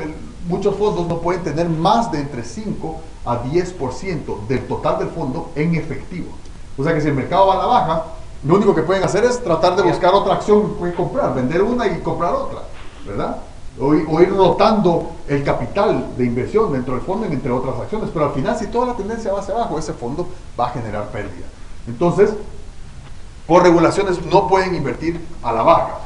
muchos 0.48 0.74
fondos 0.76 1.06
no 1.06 1.18
pueden 1.18 1.42
tener 1.44 1.68
más 1.68 2.10
de 2.10 2.20
entre 2.20 2.42
5 2.42 2.96
a 3.24 3.42
10% 3.44 4.46
del 4.48 4.66
total 4.66 4.98
del 4.98 5.08
fondo 5.08 5.50
en 5.54 5.74
efectivo. 5.74 6.30
O 6.76 6.84
sea 6.84 6.94
que 6.94 7.00
si 7.00 7.08
el 7.08 7.14
mercado 7.14 7.46
va 7.46 7.54
a 7.54 7.58
la 7.58 7.66
baja, 7.66 8.04
lo 8.44 8.54
único 8.54 8.74
que 8.74 8.82
pueden 8.82 9.02
hacer 9.02 9.24
es 9.24 9.42
tratar 9.42 9.76
de 9.76 9.82
buscar 9.82 10.14
otra 10.14 10.34
acción 10.34 10.74
que 10.80 10.94
comprar, 10.94 11.34
vender 11.34 11.62
una 11.62 11.86
y 11.86 11.98
comprar 12.00 12.34
otra, 12.34 12.60
¿verdad? 13.06 13.38
O, 13.80 13.94
ir 13.94 14.34
rotando 14.34 15.10
el 15.28 15.44
capital 15.44 16.16
de 16.16 16.24
inversión 16.24 16.72
dentro 16.72 16.94
del 16.94 17.02
fondo 17.02 17.26
entre 17.26 17.50
otras 17.50 17.78
acciones. 17.80 18.10
Pero 18.12 18.26
al 18.26 18.32
final, 18.32 18.56
si 18.58 18.66
toda 18.68 18.86
la 18.86 18.94
tendencia 18.94 19.32
va 19.32 19.40
hacia 19.40 19.54
abajo, 19.54 19.78
ese 19.78 19.92
fondo 19.92 20.26
va 20.58 20.66
a 20.66 20.70
generar 20.70 21.08
pérdida. 21.10 21.46
Entonces, 21.86 22.30
por 23.48 23.64
regulaciones 23.64 24.24
no 24.26 24.46
pueden 24.46 24.76
invertir 24.76 25.20
a 25.42 25.52
la 25.52 25.62
baja, 25.62 25.98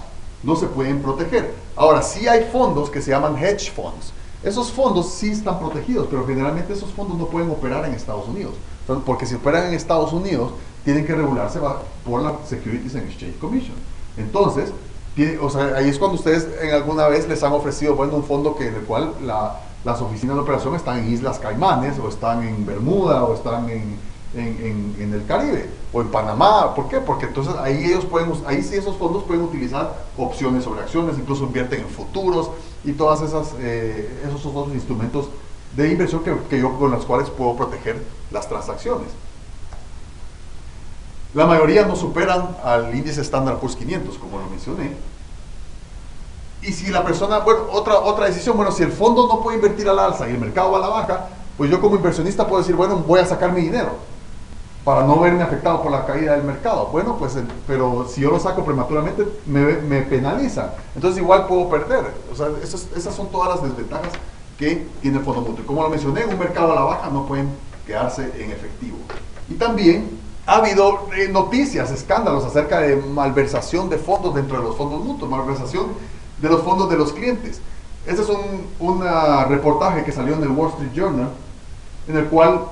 no 0.43 0.57
se 0.57 0.67
pueden 0.67 1.03
proteger. 1.03 1.53
Ahora, 1.77 2.01
sí 2.01 2.29
hay 2.29 2.49
fondos 2.53 2.89
que 2.89 3.03
se 3.03 3.11
llaman 3.11 3.37
hedge 3.37 3.73
funds. 3.73 4.13
Esos 4.45 4.73
fondos 4.73 5.11
sí 5.11 5.31
están 5.31 5.59
protegidos, 5.59 6.07
pero 6.09 6.27
generalmente 6.27 6.73
esos 6.73 6.91
fondos 6.93 7.19
no 7.19 7.27
pueden 7.27 7.51
operar 7.51 7.85
en 7.85 7.95
Estados 7.95 8.29
Unidos. 8.29 8.55
Porque 9.05 9.27
si 9.27 9.35
operan 9.35 9.67
en 9.67 9.75
Estados 9.75 10.13
Unidos, 10.13 10.53
tienen 10.85 11.05
que 11.05 11.15
regularse 11.15 11.59
por 12.05 12.23
la 12.23 12.35
Securities 12.49 12.95
and 12.95 13.09
Exchange 13.09 13.39
Commission. 13.39 13.77
Entonces, 14.17 14.73
o 15.41 15.51
sea, 15.51 15.75
ahí 15.77 15.89
es 15.89 15.99
cuando 15.99 16.17
ustedes 16.17 16.47
en 16.61 16.71
alguna 16.71 17.09
vez 17.09 17.29
les 17.29 17.43
han 17.43 17.53
ofrecido, 17.53 17.95
bueno, 17.97 18.15
un 18.17 18.25
fondo 18.25 18.55
que 18.55 18.69
en 18.69 18.75
el 18.77 18.83
cual 18.83 19.15
las 19.85 20.01
oficinas 20.01 20.37
de 20.37 20.43
operación 20.43 20.77
están 20.77 21.01
en 21.01 21.13
Islas 21.13 21.41
Caimanes, 21.41 21.99
o 21.99 22.09
están 22.09 22.47
en 22.47 22.65
Bermuda, 22.65 23.25
o 23.25 23.35
están 23.35 23.69
en, 24.35 24.97
en, 24.99 25.15
el 25.15 25.27
Caribe, 25.27 25.69
o 25.93 26.01
en 26.01 26.09
Panamá. 26.09 26.75
¿Por 26.75 26.89
qué? 26.89 27.01
Porque 27.01 27.27
entonces 27.27 27.55
ahí 27.59 27.85
ellos 27.85 28.05
pueden, 28.05 28.33
ahí 28.47 28.63
sí 28.63 28.77
esos 28.77 28.97
fondos 28.97 29.25
pueden 29.25 29.43
utilizar 29.43 29.95
opciones 30.17 30.65
sobre 30.65 30.81
acciones, 30.81 31.19
incluso 31.19 31.45
invierten 31.45 31.81
en 31.81 31.89
futuros 31.89 32.51
y 32.85 32.93
todas 32.93 33.21
esas 33.23 33.55
eh, 33.59 34.23
esos 34.27 34.45
otros 34.47 34.75
instrumentos 34.75 35.29
de 35.77 35.91
inversión 35.91 36.23
que, 36.23 36.35
que 36.49 36.59
yo 36.59 36.79
con 36.79 36.91
los 36.91 37.05
cuales 37.05 37.29
puedo 37.31 37.57
proteger 37.57 38.03
las 38.31 38.49
transacciones. 38.49 39.09
La 41.35 41.47
mayoría 41.47 41.87
no 41.87 41.97
superan 41.97 42.57
al 42.63 42.95
índice 42.95 43.21
estándar 43.21 43.59
Poor's 43.59 43.77
500, 43.77 44.19
como 44.19 44.39
lo 44.39 44.49
mencioné. 44.49 44.93
Y 46.61 46.73
si 46.73 46.91
la 46.91 47.03
persona, 47.03 47.39
bueno, 47.39 47.63
otra, 47.73 47.99
otra 48.01 48.27
decisión, 48.27 48.57
bueno, 48.57 48.71
si 48.71 48.83
el 48.83 48.93
fondo 48.93 49.27
no 49.27 49.43
puede 49.43 49.57
invertir 49.57 49.89
al 49.89 49.99
alza 49.99 50.29
y 50.29 50.33
el 50.33 50.39
mercado 50.39 50.71
va 50.71 50.79
a 50.79 50.81
la 50.83 50.89
baja, 50.89 51.29
pues 51.57 51.71
yo 51.71 51.81
como 51.81 51.97
inversionista 51.97 52.47
puedo 52.47 52.61
decir, 52.61 52.77
bueno, 52.77 52.97
voy 52.99 53.21
a 53.21 53.27
sacar 53.27 53.53
mi 53.53 53.63
dinero 53.63 54.12
para 54.85 55.05
no 55.05 55.21
verme 55.21 55.43
afectado 55.43 55.83
por 55.83 55.93
la 55.93 56.05
caída 56.05 56.33
del 56.33 56.45
mercado. 56.45 56.89
Bueno, 56.91 57.17
pues, 57.19 57.37
pero 57.67 58.07
si 58.09 58.21
yo 58.21 58.31
lo 58.31 58.41
saco 58.41 58.65
prematuramente, 58.65 59.27
me, 59.47 59.77
me 59.77 60.03
penalizan. 60.03 60.71
Entonces 60.95 61.23
igual 61.23 61.47
puedo 61.47 61.69
perder. 61.69 62.07
O 62.33 62.37
sea, 62.37 62.49
esas, 62.63 62.89
esas 62.97 63.15
son 63.15 63.29
todas 63.31 63.51
las 63.51 63.63
desventajas 63.63 64.13
que 64.59 64.87
tiene 65.01 65.19
el 65.19 65.25
fondo 65.25 65.43
mutuo. 65.43 65.65
Como 65.65 65.83
lo 65.83 65.89
mencioné, 65.89 66.23
en 66.23 66.31
un 66.31 66.39
mercado 66.39 66.73
a 66.73 66.75
la 66.75 66.81
baja 66.83 67.11
no 67.11 67.27
pueden 67.27 67.49
quedarse 67.87 68.23
en 68.39 68.51
efectivo. 68.51 68.97
Y 69.49 69.55
también 69.55 70.19
ha 70.47 70.57
habido 70.57 71.09
eh, 71.17 71.29
noticias, 71.29 71.93
escándalos 71.93 72.45
acerca 72.45 72.81
de 72.81 72.97
malversación 72.97 73.89
de 73.89 73.99
fondos 73.99 74.35
dentro 74.35 74.59
de 74.59 74.65
los 74.65 74.77
fondos 74.77 75.05
mutuos, 75.05 75.31
malversación 75.31 75.87
de 76.41 76.49
los 76.49 76.63
fondos 76.63 76.91
de 76.91 76.97
los 76.97 77.13
clientes. 77.13 77.61
Este 78.05 78.23
es 78.23 78.29
un 78.81 79.05
reportaje 79.49 80.03
que 80.03 80.11
salió 80.11 80.35
en 80.35 80.43
el 80.43 80.49
Wall 80.49 80.71
Street 80.71 80.93
Journal, 80.93 81.31
en 82.09 82.17
el 82.17 82.27
cual 82.27 82.63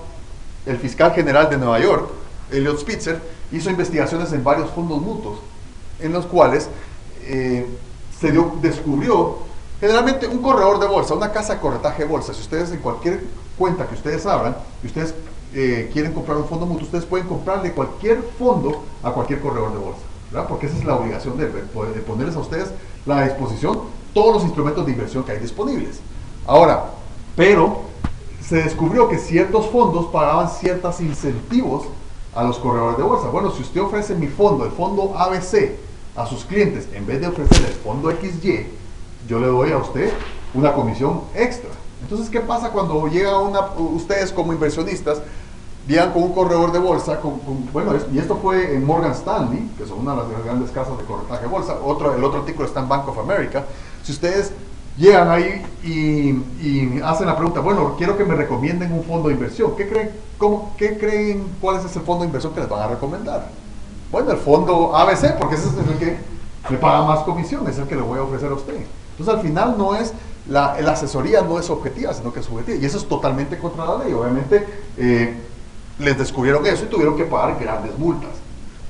el 0.71 0.79
fiscal 0.79 1.13
general 1.13 1.51
de 1.51 1.59
Nueva 1.59 1.81
York, 1.81 2.09
Elliot 2.53 2.79
Spitzer, 2.79 3.21
hizo 3.53 3.71
investigaciones 3.71 4.33
en 4.33 4.45
varios 4.45 4.71
fondos 4.71 5.01
mutuos, 5.01 5.41
en 5.99 6.13
los 6.13 6.27
cuales 6.27 6.69
eh, 7.23 7.67
se 8.19 8.33
descubrió 8.63 9.39
generalmente 9.81 10.27
un 10.27 10.39
corredor 10.39 10.79
de 10.79 10.87
bolsa, 10.87 11.15
una 11.15 11.33
casa 11.33 11.55
de 11.55 11.61
corretaje 11.61 12.05
de 12.05 12.09
bolsa. 12.09 12.33
Si 12.35 12.41
ustedes 12.41 12.71
en 12.71 12.79
cualquier 12.79 13.25
cuenta 13.59 13.87
que 13.87 13.95
ustedes 13.95 14.25
abran, 14.27 14.57
y 14.83 14.87
ustedes 14.87 15.15
eh, 15.55 15.91
quieren 15.93 16.13
comprar 16.13 16.37
un 16.37 16.47
fondo 16.47 16.67
mutuo, 16.67 16.85
ustedes 16.85 17.05
pueden 17.05 17.27
comprarle 17.27 17.73
cualquier 17.73 18.23
fondo 18.39 18.85
a 19.03 19.11
cualquier 19.11 19.41
corredor 19.41 19.73
de 19.73 19.79
bolsa, 19.79 20.03
¿verdad? 20.31 20.49
Porque 20.49 20.67
esa 20.67 20.77
es 20.77 20.85
la 20.85 20.95
obligación 20.95 21.37
de, 21.37 21.47
de 21.47 22.01
ponerles 22.01 22.37
a 22.37 22.41
ustedes 22.41 22.69
la 23.07 23.25
disposición 23.25 23.81
todos 24.15 24.35
los 24.35 24.45
instrumentos 24.45 24.87
de 24.87 24.93
inversión 24.93 25.25
que 25.25 25.33
hay 25.33 25.39
disponibles. 25.39 26.01
Ahora, 26.47 26.85
pero 27.37 27.90
se 28.51 28.57
descubrió 28.57 29.09
que 29.09 29.17
ciertos 29.17 29.67
fondos 29.67 30.07
pagaban 30.07 30.51
ciertos 30.51 31.01
incentivos 31.01 31.85
a 32.35 32.43
los 32.43 32.59
corredores 32.59 32.99
de 32.99 33.05
bolsa. 33.05 33.29
Bueno, 33.29 33.53
si 33.53 33.63
usted 33.63 33.81
ofrece 33.81 34.17
mi 34.17 34.27
fondo, 34.27 34.65
el 34.65 34.73
fondo 34.73 35.15
ABC, 35.17 35.79
a 36.17 36.27
sus 36.27 36.45
clientes, 36.45 36.89
en 36.93 37.07
vez 37.07 37.21
de 37.21 37.29
ofrecer 37.29 37.65
el 37.65 37.75
fondo 37.75 38.11
XY, 38.11 38.67
yo 39.29 39.39
le 39.39 39.47
doy 39.47 39.71
a 39.71 39.77
usted 39.77 40.13
una 40.53 40.73
comisión 40.73 41.21
extra. 41.37 41.71
Entonces, 42.03 42.29
¿qué 42.29 42.41
pasa 42.41 42.71
cuando 42.71 43.07
llega 43.07 43.39
una, 43.39 43.67
ustedes 43.79 44.33
como 44.33 44.53
inversionistas, 44.53 45.23
llegan 45.87 46.13
con 46.13 46.25
un 46.25 46.33
corredor 46.33 46.73
de 46.73 46.81
bolsa, 46.81 47.21
bueno, 47.73 47.93
y 48.13 48.19
esto 48.19 48.37
fue 48.43 48.75
en 48.75 48.85
Morgan 48.85 49.13
Stanley, 49.13 49.71
que 49.79 49.87
son 49.87 50.01
una 50.01 50.17
de 50.17 50.33
las 50.33 50.45
grandes 50.45 50.73
casas 50.73 50.99
de 50.99 51.05
corretaje 51.05 51.43
de 51.43 51.49
bolsa, 51.49 51.79
otro, 51.85 52.13
el 52.17 52.25
otro 52.25 52.41
artículo 52.41 52.67
está 52.67 52.81
en 52.81 52.89
Bank 52.89 53.07
of 53.07 53.19
America, 53.21 53.65
si 54.03 54.11
ustedes 54.11 54.53
llegan 55.01 55.31
ahí 55.31 55.63
y, 55.83 57.01
hacen 57.03 57.27
la 57.27 57.35
pregunta, 57.35 57.61
bueno, 57.61 57.95
quiero 57.97 58.17
que 58.17 58.25
me 58.25 58.35
recomienden 58.35 58.93
un 58.93 59.03
fondo 59.03 59.29
de 59.29 59.35
inversión, 59.35 59.75
¿qué 59.77 59.89
creen, 59.89 60.11
cómo, 60.37 60.75
¿qué 60.77 60.99
creen, 60.99 61.45
cuál 61.61 61.79
es 61.79 61.87
ese 61.87 62.01
fondo 62.01 62.21
de 62.23 62.27
inversión 62.27 62.53
que 62.53 62.61
les 62.61 62.69
van 62.69 62.83
a 62.83 62.89
recomendar? 62.89 63.49
Bueno, 64.13 64.31
el 64.31 64.37
fondo 64.37 64.95
ABC, 64.95 65.39
porque 65.39 65.55
ese 65.55 65.69
es 65.69 65.75
el 65.75 65.99
que 65.99 66.19
me 66.69 66.77
paga 66.77 67.03
más 67.05 67.21
comisión, 67.21 67.67
es 67.67 67.79
el 67.79 67.87
que 67.87 67.97
le 67.97 68.03
voy 68.03 68.19
a 68.19 68.23
ofrecer 68.23 68.51
a 68.51 68.55
usted. 68.55 68.77
Entonces, 69.13 69.35
al 69.35 69.41
final 69.41 69.77
no 69.79 69.95
es 69.95 70.13
la, 70.49 70.73
asesoría 70.73 71.43
no 71.43 71.59
es 71.59 71.71
objetiva, 71.71 72.13
sino 72.13 72.33
que 72.33 72.41
es 72.41 72.47
subjetiva. 72.47 72.79
Y 72.79 72.85
eso 72.85 72.99
es 72.99 73.07
totalmente 73.07 73.59
contra 73.59 73.87
la 73.87 74.05
ley. 74.05 74.13
Obviamente 74.13 74.67
eh, 74.97 75.35
les 75.99 76.19
descubrieron 76.19 76.67
eso 76.67 76.85
y 76.85 76.89
tuvieron 76.89 77.17
que 77.17 77.25
pagar 77.25 77.59
grandes 77.61 77.97
multas. 77.99 78.31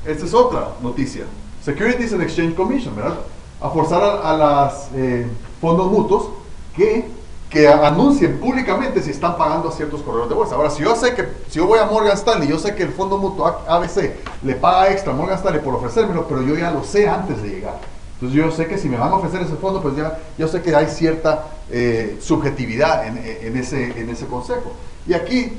Esta 0.04 0.24
es 0.24 0.34
otra 0.34 0.70
noticia. 0.82 1.24
Securities 1.62 2.12
and 2.12 2.22
Exchange 2.22 2.54
Commission, 2.54 2.96
¿verdad? 2.96 3.18
A 3.60 3.68
forzar 3.68 4.02
a, 4.02 4.36
los 4.36 4.88
eh, 4.94 5.26
fondos 5.60 5.90
mutuos 5.90 6.28
que, 6.74 7.06
que 7.48 7.68
anuncien 7.68 8.38
públicamente 8.38 9.02
si 9.02 9.10
están 9.10 9.36
pagando 9.36 9.68
a 9.68 9.72
ciertos 9.72 10.02
corredores 10.02 10.30
de 10.30 10.34
bolsa. 10.34 10.54
Ahora, 10.54 10.70
si 10.70 10.82
yo 10.82 10.96
sé 10.96 11.14
que, 11.14 11.26
si 11.48 11.58
yo 11.58 11.66
voy 11.66 11.78
a 11.78 11.86
Morgan 11.86 12.16
Stanley, 12.16 12.48
yo 12.48 12.58
sé 12.58 12.74
que 12.74 12.84
el 12.84 12.92
fondo 12.92 13.18
mutuo 13.18 13.46
ABC 13.66 14.14
le 14.42 14.54
paga 14.54 14.90
extra 14.90 15.12
a 15.12 15.16
Morgan 15.16 15.36
Stanley 15.36 15.60
por 15.60 15.74
ofrecérmelo, 15.74 16.26
pero 16.26 16.42
yo 16.42 16.56
ya 16.56 16.70
lo 16.70 16.84
sé 16.84 17.08
antes 17.08 17.42
de 17.42 17.48
llegar. 17.48 17.78
Entonces 18.14 18.36
yo 18.36 18.50
sé 18.50 18.66
que 18.66 18.78
si 18.78 18.88
me 18.88 18.96
van 18.96 19.10
a 19.10 19.16
ofrecer 19.16 19.40
ese 19.42 19.56
fondo, 19.56 19.80
pues 19.80 19.96
ya 19.96 20.18
yo 20.36 20.46
sé 20.46 20.60
que 20.62 20.74
hay 20.74 20.86
cierta 20.86 21.46
eh, 21.70 22.18
subjetividad 22.20 23.06
en, 23.06 23.56
ese, 23.56 23.98
en 23.98 24.10
ese 24.10 24.26
consejo. 24.26 24.72
Y 25.06 25.14
aquí 25.14 25.52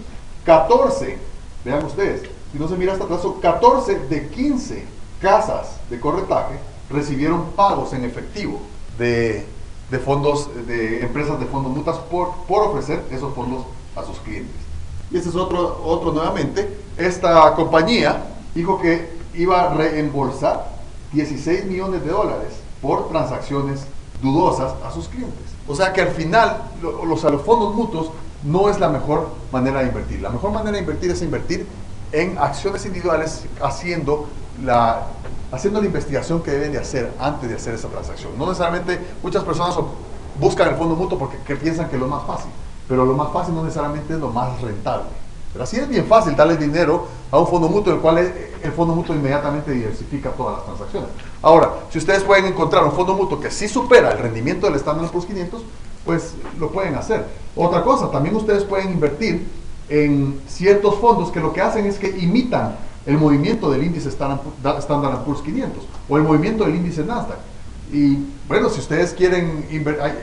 14, 0.46 1.17
vean 1.65 1.84
ustedes, 1.84 2.22
si 2.51 2.60
no 2.60 2.67
se 2.67 2.75
mira 2.75 2.93
hasta 2.93 3.05
atrás, 3.05 3.22
14 3.41 4.00
de 4.08 4.27
15 4.27 4.86
casas 5.20 5.77
de 5.89 6.00
corretaje 6.00 6.55
recibieron 6.89 7.51
pagos 7.55 7.93
en 7.93 8.03
efectivo 8.03 8.60
de, 8.98 9.46
fondos, 10.00 10.50
de 10.67 11.01
empresas 11.01 11.39
de 11.39 11.45
fondos 11.45 11.74
mutas 11.74 11.98
por, 11.98 12.33
por 12.48 12.63
ofrecer 12.63 13.03
esos 13.12 13.33
fondos 13.33 13.65
a 13.95 14.03
sus 14.03 14.17
clientes. 14.19 14.55
Y 15.12 15.17
este 15.17 15.29
es 15.29 15.36
otro, 15.36 15.81
otro 15.83 16.13
nuevamente. 16.13 16.77
Esta 16.98 17.53
compañía 17.55 18.24
dijo 18.55 18.79
que 18.79 19.10
iba 19.33 19.63
a 19.63 19.74
reembolsar 19.74 20.69
16 21.12 21.65
millones 21.65 22.03
de 22.03 22.12
dólares 22.12 22.53
por 22.81 23.10
transacciones 23.10 23.81
dudosas 24.21 24.74
a 24.86 24.91
sus 24.91 25.07
clientes. 25.07 25.43
O 25.67 25.75
sea 25.75 25.93
que 25.93 26.01
al 26.01 26.12
final 26.12 26.63
los, 26.81 27.24
los 27.24 27.41
fondos 27.41 27.75
mutuos 27.75 28.12
no 28.43 28.69
es 28.69 28.79
la 28.79 28.89
mejor 28.89 29.29
manera 29.51 29.81
de 29.81 29.88
invertir. 29.88 30.21
La 30.21 30.29
mejor 30.29 30.51
manera 30.51 30.71
de 30.71 30.79
invertir 30.79 31.12
es 31.12 31.21
invertir 31.21 31.67
en 32.12 32.38
acciones 32.38 32.86
individuales 32.86 33.45
haciendo 33.62 34.27
la, 34.63 35.07
haciendo 35.51 35.79
la 35.79 35.86
investigación 35.86 36.41
que 36.41 36.51
deben 36.51 36.72
de 36.72 36.79
hacer 36.79 37.12
antes 37.20 37.50
de 37.50 37.55
hacer 37.55 37.74
esa 37.74 37.88
transacción. 37.89 38.31
No 38.38 38.46
necesariamente 38.48 39.00
muchas 39.22 39.43
personas 39.43 39.75
buscan 40.39 40.70
el 40.70 40.75
fondo 40.75 40.96
mutuo 40.96 41.17
porque 41.17 41.55
piensan 41.55 41.89
que 41.89 41.96
es 41.96 42.01
lo 42.01 42.08
más 42.08 42.25
fácil, 42.25 42.51
pero 42.88 43.05
lo 43.05 43.13
más 43.13 43.31
fácil 43.31 43.53
no 43.55 43.63
necesariamente 43.63 44.13
es 44.13 44.20
lo 44.20 44.29
más 44.29 44.62
rentable. 44.62 45.05
Pero 45.51 45.65
así 45.65 45.77
es 45.77 45.89
bien 45.89 46.05
fácil 46.05 46.36
darle 46.36 46.55
dinero 46.55 47.08
a 47.29 47.38
un 47.38 47.46
fondo 47.46 47.67
mutuo, 47.67 47.93
el 47.93 48.00
cual 48.00 48.17
el 48.20 48.72
fondo 48.72 48.96
mutuo 48.96 49.13
inmediatamente 49.13 49.72
diversifica 49.72 50.29
todas 50.31 50.58
las 50.58 50.65
transacciones. 50.65 51.10
Ahora, 51.41 51.72
si 51.89 51.98
ustedes 51.98 52.24
pueden 52.24 52.46
encontrar 52.46 52.86
un 52.86 52.93
fondo 52.93 53.15
mutuo 53.15 53.39
que 53.39 53.51
sí 53.51 53.67
supera 53.67 54.12
el 54.12 54.20
rendimiento 54.20 54.67
del 54.67 54.75
estándar 54.75 55.12
Poor's 55.12 55.25
500, 55.25 55.62
pues 56.05 56.36
lo 56.58 56.72
pueden 56.72 56.96
hacer. 56.96 57.25
Otra 57.55 57.84
cosa, 57.84 58.10
también 58.10 58.36
ustedes 58.36 58.63
pueden 58.63 58.91
invertir 58.91 59.46
en 59.89 60.41
ciertos 60.48 60.96
fondos 60.96 61.31
que 61.31 61.41
lo 61.41 61.51
que 61.51 61.62
hacen 61.62 61.86
es 61.86 62.00
que 62.00 62.08
imitan 62.08 62.77
el 63.05 63.17
movimiento 63.17 63.72
del 63.72 63.84
índice 63.84 64.10
Standard 64.10 64.39
Poor's 65.25 65.41
500 65.41 65.84
o 66.08 66.17
el 66.17 66.24
movimiento 66.24 66.65
del 66.65 66.75
índice 66.75 67.03
Nasdaq. 67.03 67.39
Y 67.91 68.17
bueno, 68.48 68.70
si 68.70 68.79
ustedes 68.79 69.13
quieren 69.13 69.65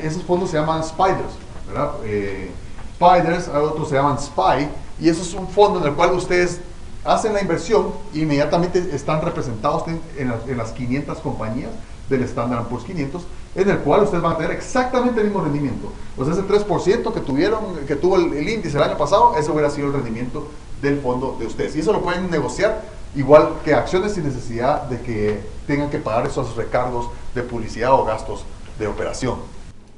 esos 0.03 0.23
fondos 0.23 0.51
se 0.51 0.59
llaman 0.59 0.83
Spiders, 0.85 1.35
¿verdad? 1.67 1.93
Eh, 2.05 2.51
Spiders, 2.95 3.49
otros 3.49 3.89
se 3.89 3.95
llaman 3.95 4.19
SPY, 4.19 4.69
y 5.01 5.09
eso 5.09 5.23
es 5.23 5.35
un 5.35 5.47
fondo 5.49 5.81
en 5.81 5.87
el 5.87 5.95
cual 5.95 6.13
ustedes 6.13 6.61
hacen 7.05 7.33
la 7.33 7.41
inversión 7.41 7.93
e 8.13 8.21
inmediatamente 8.21 8.91
están 8.93 9.23
representados 9.23 9.85
en, 10.17 10.29
las, 10.29 10.49
en 10.49 10.57
las 10.57 10.73
500 10.73 11.19
compañías 11.19 11.71
del 12.09 12.23
Standard 12.25 12.67
Poor's 12.67 12.85
500, 12.85 13.23
en 13.55 13.71
el 13.71 13.79
cual 13.79 14.03
ustedes 14.03 14.23
van 14.23 14.33
a 14.33 14.37
tener 14.39 14.53
exactamente 14.53 15.21
el 15.21 15.27
mismo 15.27 15.43
rendimiento. 15.43 15.93
O 16.17 16.25
sea, 16.25 16.33
ese 16.33 16.43
3% 16.43 17.13
que 17.13 17.21
tuvieron, 17.21 17.77
que 17.87 17.97
tuvo 17.97 18.17
el, 18.17 18.49
índice 18.49 18.77
el 18.77 18.83
año 18.83 18.99
pasado, 18.99 19.37
ese 19.37 19.51
hubiera 19.51 19.71
sido 19.71 19.89
el 19.89 19.93
rendimiento 19.93 20.49
del 20.83 21.01
fondo 21.01 21.37
de 21.39 21.47
ustedes. 21.47 21.77
Y 21.77 21.81
eso 21.81 21.93
lo 21.93 22.03
pueden 22.03 22.31
negociar 22.31 22.83
igual 23.15 23.55
que 23.65 23.75
acciones 23.75 24.13
sin 24.15 24.25
necesidad 24.25 24.83
de 24.83 25.01
que 25.01 25.41
tengan 25.67 25.91
que 25.91 25.99
pagar 25.99 26.27
esos 26.27 26.57
recargos 26.57 27.11
de 27.35 27.43
publicidad 27.43 27.93
o 27.93 28.05
gastos 28.05 28.45
de 28.79 28.87
operación. 28.87 29.37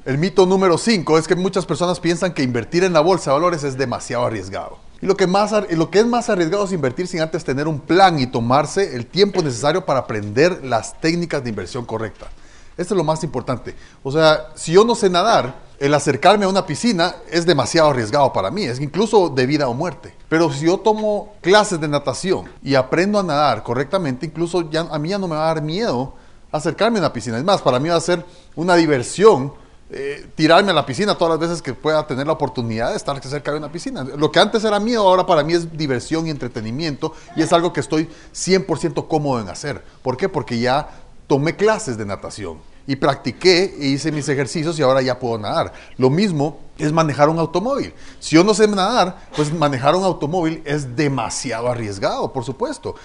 El 0.05 0.17
mito 0.19 0.47
número 0.47 0.79
5 0.79 1.19
es 1.19 1.29
que 1.29 1.37
muchas 1.37 1.67
personas 1.67 2.01
piensan 2.01 2.33
que 2.33 2.43
invertir 2.43 2.85
en 2.85 2.93
la 2.93 3.01
bolsa 3.01 3.31
de 3.31 3.35
valores 3.35 3.65
es 3.65 3.77
demasiado 3.77 4.25
arriesgado. 4.25 4.79
Y 5.03 5.07
lo 5.07 5.17
que, 5.17 5.27
más, 5.27 5.53
lo 5.71 5.91
que 5.91 6.01
es 6.01 6.07
más 6.07 6.29
arriesgado 6.29 6.65
es 6.65 6.73
invertir 6.73 7.07
sin 7.07 7.21
antes 7.21 7.45
tener 7.45 7.69
un 7.69 7.81
plan 7.81 8.19
y 8.19 8.27
tomarse 8.27 8.97
el 8.97 9.07
tiempo 9.07 9.43
necesario 9.43 9.85
para 9.85 10.01
aprender 10.01 10.65
las 10.65 10.99
técnicas 11.01 11.43
de 11.43 11.51
inversión 11.51 11.85
correctas. 11.85 12.29
Esto 12.77 12.95
es 12.95 12.99
lo 12.99 13.05
más 13.05 13.23
importante. 13.25 13.75
O 14.03 14.11
sea, 14.11 14.49
si 14.55 14.73
yo 14.73 14.85
no 14.85 14.95
sé 14.95 15.11
nadar, 15.11 15.55
el 15.81 15.95
acercarme 15.95 16.45
a 16.45 16.49
una 16.49 16.67
piscina 16.67 17.17
es 17.31 17.47
demasiado 17.47 17.89
arriesgado 17.89 18.31
para 18.35 18.51
mí, 18.51 18.65
es 18.65 18.79
incluso 18.81 19.31
de 19.31 19.47
vida 19.47 19.67
o 19.67 19.73
muerte. 19.73 20.15
Pero 20.29 20.53
si 20.53 20.67
yo 20.67 20.77
tomo 20.77 21.35
clases 21.41 21.81
de 21.81 21.89
natación 21.89 22.45
y 22.63 22.75
aprendo 22.75 23.19
a 23.19 23.23
nadar 23.23 23.63
correctamente, 23.63 24.27
incluso 24.27 24.71
ya, 24.71 24.83
a 24.83 24.99
mí 24.99 25.09
ya 25.09 25.19
no 25.19 25.27
me 25.27 25.37
va 25.37 25.51
a 25.51 25.55
dar 25.55 25.63
miedo 25.63 26.13
acercarme 26.53 26.99
a 26.99 27.01
una 27.01 27.13
piscina. 27.15 27.39
Es 27.39 27.45
más, 27.45 27.63
para 27.63 27.79
mí 27.79 27.89
va 27.89 27.97
a 27.97 28.01
ser 28.01 28.23
una 28.57 28.77
diversión 28.77 29.55
eh, 29.89 30.27
tirarme 30.35 30.71
a 30.71 30.75
la 30.75 30.85
piscina 30.85 31.17
todas 31.17 31.41
las 31.41 31.49
veces 31.49 31.63
que 31.63 31.73
pueda 31.73 32.07
tener 32.07 32.27
la 32.27 32.35
oportunidad 32.35 32.91
de 32.91 32.97
estar 32.97 33.19
cerca 33.23 33.51
de 33.51 33.57
una 33.57 33.73
piscina. 33.73 34.05
Lo 34.05 34.31
que 34.31 34.39
antes 34.39 34.63
era 34.63 34.79
miedo, 34.81 35.09
ahora 35.09 35.25
para 35.25 35.43
mí 35.43 35.55
es 35.55 35.75
diversión 35.77 36.27
y 36.27 36.31
entretenimiento 36.31 37.15
y 37.37 37.43
es 37.43 37.55
algo 37.55 37.73
que 37.73 37.81
estoy 37.81 38.07
100% 38.35 39.09
cómodo 39.09 39.41
en 39.41 39.49
hacer. 39.49 39.83
¿Por 40.03 40.19
qué? 40.19 40.29
Porque 40.29 40.59
ya 40.59 40.91
tomé 41.27 41.57
clases 41.57 41.97
de 41.97 42.05
natación 42.05 42.59
y 42.91 42.97
practiqué 42.97 43.77
e 43.79 43.87
hice 43.87 44.11
mis 44.11 44.29
ejercicios 44.29 44.77
y 44.77 44.83
ahora 44.83 45.01
ya 45.01 45.17
puedo 45.17 45.39
nadar. 45.39 45.73
Lo 45.97 46.11
mismo 46.11 46.59
es 46.77 46.91
manejar 46.91 47.29
un 47.29 47.39
automóvil. 47.39 47.95
Si 48.19 48.35
yo 48.35 48.43
no 48.43 48.53
sé 48.53 48.67
nadar, 48.67 49.17
pues 49.37 49.53
manejar 49.53 49.95
un 49.95 50.03
automóvil 50.03 50.61
es 50.65 50.97
demasiado 50.97 51.69
arriesgado, 51.69 52.33
por 52.33 52.45
supuesto. 52.45 52.97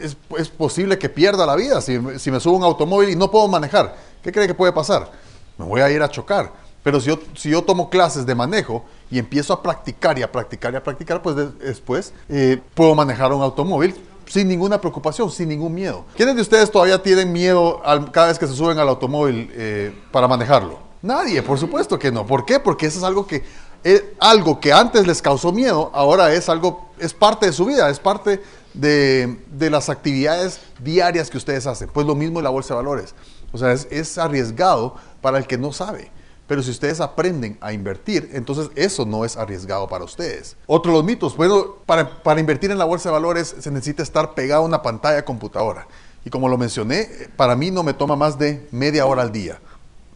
Es, 0.00 0.16
posible 0.48 0.98
que 0.98 1.10
pierda 1.10 1.44
la 1.44 1.56
vida 1.56 1.82
si, 1.82 2.00
si 2.18 2.30
me 2.30 2.40
subo 2.40 2.54
a 2.54 2.58
un 2.60 2.64
automóvil 2.64 3.10
y 3.10 3.16
no 3.16 3.30
puedo 3.30 3.46
manejar. 3.46 3.94
¿Qué 4.22 4.32
cree 4.32 4.46
que 4.46 4.54
puede 4.54 4.72
pasar? 4.72 5.10
me 5.58 5.66
voy 5.66 5.82
a 5.82 5.90
ir 5.90 6.02
a 6.02 6.08
chocar. 6.08 6.50
Pero 6.82 6.98
si 6.98 7.08
yo, 7.08 7.18
si 7.34 7.50
yo 7.50 7.62
tomo 7.62 7.90
clases 7.90 8.24
de 8.24 8.34
manejo 8.34 8.82
y 9.10 9.18
empiezo 9.18 9.52
a 9.52 9.62
practicar 9.62 10.18
y 10.18 10.22
a 10.22 10.32
practicar 10.32 10.72
y 10.72 10.76
a 10.76 10.82
practicar, 10.82 11.20
pues 11.20 11.36
después 11.58 12.14
eh, 12.30 12.62
puedo 12.72 12.94
manejar 12.94 13.30
un 13.34 13.42
automóvil 13.42 13.94
sin 14.26 14.48
ninguna 14.48 14.80
preocupación, 14.80 15.30
sin 15.30 15.48
ningún 15.48 15.74
miedo. 15.74 16.04
¿Quiénes 16.16 16.36
de 16.36 16.42
ustedes 16.42 16.70
todavía 16.70 17.02
tienen 17.02 17.32
miedo 17.32 17.82
cada 18.12 18.28
vez 18.28 18.38
que 18.38 18.46
se 18.46 18.54
suben 18.54 18.78
al 18.78 18.88
automóvil 18.88 19.50
eh, 19.54 19.94
para 20.10 20.28
manejarlo? 20.28 20.78
Nadie, 21.02 21.42
por 21.42 21.58
supuesto 21.58 21.98
que 21.98 22.10
no. 22.10 22.26
¿Por 22.26 22.44
qué? 22.44 22.58
Porque 22.60 22.86
eso 22.86 22.98
es 22.98 23.04
algo 23.04 23.26
que, 23.26 23.44
eh, 23.84 24.14
algo 24.18 24.58
que 24.60 24.72
antes 24.72 25.06
les 25.06 25.20
causó 25.20 25.52
miedo, 25.52 25.90
ahora 25.92 26.32
es 26.32 26.48
algo, 26.48 26.88
es 26.98 27.12
parte 27.12 27.46
de 27.46 27.52
su 27.52 27.66
vida, 27.66 27.90
es 27.90 28.00
parte 28.00 28.42
de, 28.72 29.38
de 29.50 29.70
las 29.70 29.88
actividades 29.88 30.60
diarias 30.82 31.30
que 31.30 31.36
ustedes 31.36 31.66
hacen. 31.66 31.90
Pues 31.92 32.06
lo 32.06 32.14
mismo 32.14 32.40
en 32.40 32.44
la 32.44 32.50
bolsa 32.50 32.74
de 32.74 32.78
valores. 32.78 33.14
O 33.54 33.58
sea, 33.58 33.72
es, 33.72 34.18
arriesgado 34.18 34.96
para 35.20 35.38
el 35.38 35.46
que 35.46 35.56
no 35.56 35.72
sabe. 35.72 36.10
Pero 36.46 36.62
si 36.62 36.70
ustedes 36.70 37.00
aprenden 37.00 37.56
a 37.60 37.72
invertir, 37.72 38.30
entonces 38.32 38.70
eso 38.74 39.06
no 39.06 39.24
es 39.24 39.36
arriesgado 39.36 39.88
para 39.88 40.04
ustedes. 40.04 40.56
Otro 40.66 40.92
de 40.92 40.98
los 40.98 41.04
mitos, 41.04 41.36
bueno, 41.36 41.76
para, 41.86 42.22
para, 42.22 42.40
invertir 42.40 42.70
en 42.70 42.78
la 42.78 42.84
bolsa 42.84 43.08
de 43.08 43.14
valores 43.14 43.54
se 43.58 43.70
necesita 43.70 44.02
estar 44.02 44.34
pegado 44.34 44.62
a 44.62 44.66
una 44.66 44.82
pantalla 44.82 45.24
computadora. 45.24 45.86
Y 46.24 46.30
como 46.30 46.48
lo 46.48 46.58
mencioné, 46.58 47.08
para 47.36 47.56
mí 47.56 47.70
no 47.70 47.82
me 47.82 47.94
toma 47.94 48.16
más 48.16 48.38
de 48.38 48.66
media 48.72 49.06
hora 49.06 49.22
al 49.22 49.32
día. 49.32 49.58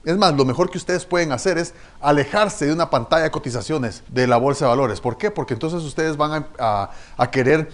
Es 0.04 0.16
más, 0.16 0.34
lo 0.34 0.46
mejor 0.46 0.70
que 0.70 0.78
ustedes 0.78 1.04
pueden 1.04 1.32
hacer 1.32 1.58
es 1.58 1.74
alejarse 2.00 2.66
de 2.66 2.72
una 2.72 2.88
pantalla 2.88 3.24
de 3.24 3.30
cotizaciones 3.30 4.02
de 4.08 4.26
la 4.26 4.38
bolsa 4.38 4.64
de 4.64 4.70
valores. 4.70 5.00
¿Por 5.00 5.18
qué? 5.18 5.30
Porque 5.30 5.54
entonces 5.54 5.82
ustedes 5.82 6.16
van 6.16 6.46
a, 6.58 6.90
querer, 7.30 7.70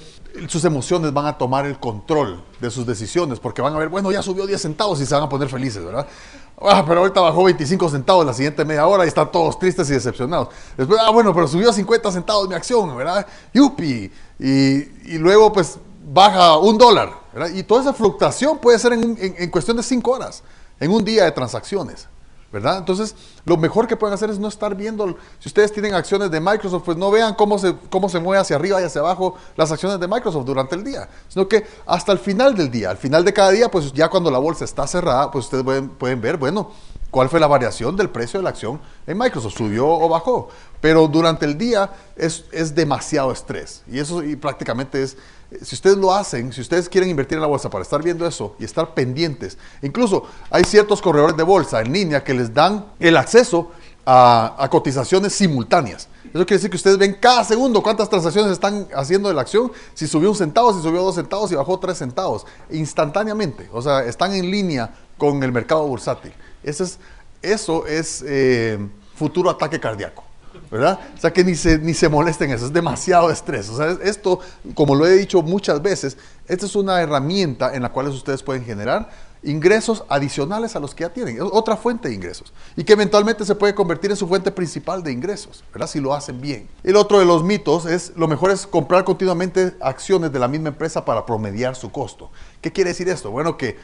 sus 0.48 0.64
emociones 0.64 1.12
van 1.12 1.26
a 1.26 1.38
tomar 1.38 1.64
el 1.64 1.78
control 1.78 2.42
de 2.60 2.70
sus 2.72 2.86
decisiones, 2.86 3.38
porque 3.38 3.62
van 3.62 3.74
a 3.74 3.78
ver, 3.78 3.88
bueno, 3.88 4.10
ya 4.10 4.20
subió 4.20 4.46
10 4.46 4.60
centavos 4.60 5.00
y 5.00 5.06
se 5.06 5.14
van 5.14 5.22
a 5.22 5.28
poner 5.28 5.48
felices, 5.48 5.84
¿verdad? 5.84 6.08
Ah, 6.60 6.84
pero 6.86 7.00
ahorita 7.00 7.20
bajó 7.20 7.44
25 7.44 7.88
centavos 7.88 8.24
la 8.24 8.32
siguiente 8.32 8.64
media 8.64 8.86
hora 8.86 9.04
y 9.04 9.08
están 9.08 9.30
todos 9.30 9.58
tristes 9.58 9.90
y 9.90 9.94
decepcionados. 9.94 10.48
Después, 10.76 11.00
ah, 11.02 11.10
bueno, 11.10 11.34
pero 11.34 11.48
subió 11.48 11.72
50 11.72 12.12
centavos 12.12 12.48
mi 12.48 12.54
acción, 12.54 12.96
¿verdad? 12.96 13.26
¡Yupi! 13.52 14.10
Y, 14.38 15.18
luego, 15.18 15.52
pues, 15.52 15.78
baja 16.06 16.56
un 16.58 16.78
dólar, 16.78 17.12
¿verdad? 17.32 17.50
Y 17.54 17.62
toda 17.64 17.82
esa 17.82 17.92
fluctuación 17.92 18.58
puede 18.58 18.78
ser 18.78 18.92
en, 18.92 19.16
en 19.18 19.50
cuestión 19.50 19.76
de 19.76 19.82
5 19.82 20.10
horas, 20.10 20.42
en 20.78 20.90
un 20.90 21.04
día 21.04 21.24
de 21.24 21.32
transacciones. 21.32 22.08
¿Verdad? 22.54 22.78
Entonces, 22.78 23.16
lo 23.44 23.56
mejor 23.56 23.88
que 23.88 23.96
pueden 23.96 24.14
hacer 24.14 24.30
es 24.30 24.38
no 24.38 24.46
estar 24.46 24.76
viendo, 24.76 25.16
si 25.40 25.48
ustedes 25.48 25.72
tienen 25.72 25.92
acciones 25.92 26.30
de 26.30 26.40
Microsoft, 26.40 26.84
pues 26.84 26.96
no 26.96 27.10
vean 27.10 27.34
cómo 27.34 27.58
se, 27.58 27.74
cómo 27.90 28.08
se 28.08 28.20
mueve 28.20 28.40
hacia 28.40 28.54
arriba 28.54 28.80
y 28.80 28.84
hacia 28.84 29.00
abajo 29.00 29.34
las 29.56 29.72
acciones 29.72 29.98
de 29.98 30.06
Microsoft 30.06 30.46
durante 30.46 30.76
el 30.76 30.84
día, 30.84 31.08
sino 31.28 31.48
que 31.48 31.66
hasta 31.84 32.12
el 32.12 32.20
final 32.20 32.54
del 32.54 32.70
día, 32.70 32.90
al 32.90 32.96
final 32.96 33.24
de 33.24 33.32
cada 33.32 33.50
día, 33.50 33.68
pues 33.68 33.92
ya 33.92 34.08
cuando 34.08 34.30
la 34.30 34.38
bolsa 34.38 34.64
está 34.64 34.86
cerrada, 34.86 35.32
pues 35.32 35.46
ustedes 35.46 35.64
pueden, 35.64 35.88
pueden 35.88 36.20
ver, 36.20 36.36
bueno, 36.36 36.70
cuál 37.10 37.28
fue 37.28 37.40
la 37.40 37.48
variación 37.48 37.96
del 37.96 38.08
precio 38.08 38.38
de 38.38 38.44
la 38.44 38.50
acción 38.50 38.80
en 39.08 39.18
Microsoft, 39.18 39.56
subió 39.56 39.88
o 39.88 40.08
bajó. 40.08 40.48
Pero 40.80 41.08
durante 41.08 41.46
el 41.46 41.58
día 41.58 41.90
es, 42.14 42.44
es 42.52 42.72
demasiado 42.72 43.32
estrés 43.32 43.82
y 43.90 43.98
eso 43.98 44.22
y 44.22 44.36
prácticamente 44.36 45.02
es 45.02 45.16
si 45.62 45.74
ustedes 45.74 45.96
lo 45.96 46.12
hacen, 46.12 46.52
si 46.52 46.60
ustedes 46.60 46.88
quieren 46.88 47.10
invertir 47.10 47.36
en 47.36 47.42
la 47.42 47.46
bolsa 47.46 47.70
para 47.70 47.82
estar 47.82 48.02
viendo 48.02 48.26
eso 48.26 48.56
y 48.58 48.64
estar 48.64 48.94
pendientes, 48.94 49.58
incluso 49.82 50.24
hay 50.50 50.64
ciertos 50.64 51.00
corredores 51.02 51.36
de 51.36 51.42
bolsa 51.42 51.80
en 51.80 51.92
línea 51.92 52.24
que 52.24 52.34
les 52.34 52.52
dan 52.52 52.86
el 52.98 53.16
acceso 53.16 53.70
a, 54.06 54.68
cotizaciones 54.70 55.32
simultáneas. 55.32 56.08
Eso 56.24 56.44
quiere 56.44 56.56
decir 56.56 56.70
que 56.70 56.76
ustedes 56.76 56.98
ven 56.98 57.16
cada 57.20 57.44
segundo 57.44 57.82
cuántas 57.82 58.08
transacciones 58.08 58.52
están 58.52 58.88
haciendo 58.94 59.28
de 59.28 59.34
la 59.34 59.42
acción, 59.42 59.70
si 59.94 60.06
subió 60.06 60.30
un 60.30 60.36
centavo, 60.36 60.72
si 60.72 60.82
subió 60.82 61.02
dos 61.02 61.14
centavos, 61.14 61.48
si 61.50 61.56
bajó 61.56 61.78
tres 61.78 61.98
centavos, 61.98 62.46
instantáneamente. 62.70 63.68
O 63.72 63.80
sea, 63.80 64.04
están 64.04 64.34
en 64.34 64.50
línea 64.50 64.94
con 65.16 65.42
el 65.42 65.52
mercado 65.52 65.86
bursátil. 65.86 66.32
Eso 66.62 66.84
es, 66.84 66.98
eso 67.40 67.86
es 67.86 68.24
eh, 68.26 68.78
futuro 69.14 69.50
ataque 69.50 69.78
cardíaco. 69.78 70.23
O 70.82 71.20
sea, 71.20 71.32
que 71.32 71.44
ni 71.44 71.54
se, 71.54 71.78
ni 71.78 71.94
se 71.94 72.08
molesten 72.08 72.50
eso, 72.50 72.66
es 72.66 72.72
demasiado 72.72 73.30
estrés. 73.30 73.68
O 73.68 73.76
sea, 73.76 73.96
esto, 74.02 74.40
como 74.74 74.94
lo 74.94 75.06
he 75.06 75.12
dicho 75.12 75.42
muchas 75.42 75.80
veces, 75.80 76.16
esta 76.48 76.66
es 76.66 76.74
una 76.74 77.00
herramienta 77.00 77.74
en 77.74 77.82
la 77.82 77.90
cual 77.90 78.08
ustedes 78.08 78.42
pueden 78.42 78.64
generar 78.64 79.08
ingresos 79.44 80.04
adicionales 80.08 80.74
a 80.74 80.80
los 80.80 80.94
que 80.94 81.02
ya 81.02 81.12
tienen, 81.12 81.38
otra 81.40 81.76
fuente 81.76 82.08
de 82.08 82.14
ingresos, 82.14 82.52
y 82.76 82.84
que 82.84 82.94
eventualmente 82.94 83.44
se 83.44 83.54
puede 83.54 83.74
convertir 83.74 84.10
en 84.10 84.16
su 84.16 84.26
fuente 84.26 84.50
principal 84.50 85.02
de 85.02 85.12
ingresos, 85.12 85.62
¿verdad? 85.72 85.86
Si 85.86 86.00
lo 86.00 86.14
hacen 86.14 86.40
bien. 86.40 86.68
El 86.82 86.96
otro 86.96 87.18
de 87.18 87.26
los 87.26 87.44
mitos 87.44 87.86
es, 87.86 88.12
lo 88.16 88.26
mejor 88.26 88.50
es 88.50 88.66
comprar 88.66 89.04
continuamente 89.04 89.74
acciones 89.80 90.32
de 90.32 90.38
la 90.38 90.48
misma 90.48 90.70
empresa 90.70 91.04
para 91.04 91.26
promediar 91.26 91.76
su 91.76 91.92
costo. 91.92 92.30
¿Qué 92.60 92.72
quiere 92.72 92.90
decir 92.90 93.08
esto? 93.08 93.30
Bueno, 93.30 93.56
que 93.56 93.76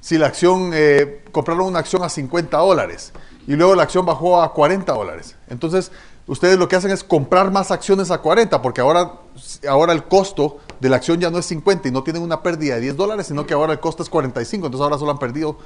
si 0.00 0.18
la 0.18 0.26
acción, 0.26 0.70
eh, 0.74 1.24
compraron 1.32 1.66
una 1.66 1.80
acción 1.80 2.02
a 2.02 2.08
50 2.08 2.56
dólares 2.58 3.12
y 3.46 3.54
luego 3.54 3.74
la 3.74 3.84
acción 3.84 4.06
bajó 4.06 4.40
a 4.40 4.52
40 4.52 4.92
dólares, 4.92 5.36
entonces 5.48 5.90
ustedes 6.32 6.58
lo 6.58 6.66
que 6.66 6.76
hacen 6.76 6.90
es 6.90 7.04
comprar 7.04 7.50
más 7.50 7.70
acciones 7.70 8.10
a 8.10 8.18
40, 8.18 8.62
porque 8.62 8.80
ahora, 8.80 9.20
ahora 9.68 9.92
el 9.92 10.04
costo 10.04 10.58
de 10.80 10.88
la 10.88 10.96
acción 10.96 11.20
ya 11.20 11.30
no 11.30 11.38
es 11.38 11.46
50 11.46 11.88
y 11.88 11.90
no 11.90 12.02
tienen 12.02 12.22
una 12.22 12.42
pérdida 12.42 12.76
de 12.76 12.80
10 12.80 12.96
dólares, 12.96 13.26
sino 13.26 13.46
que 13.46 13.54
ahora 13.54 13.74
el 13.74 13.80
costo 13.80 14.02
es 14.02 14.08
45, 14.08 14.66
entonces 14.66 14.82
ahora 14.82 14.98
solo 14.98 15.12
han 15.12 15.18
perdido 15.18 15.58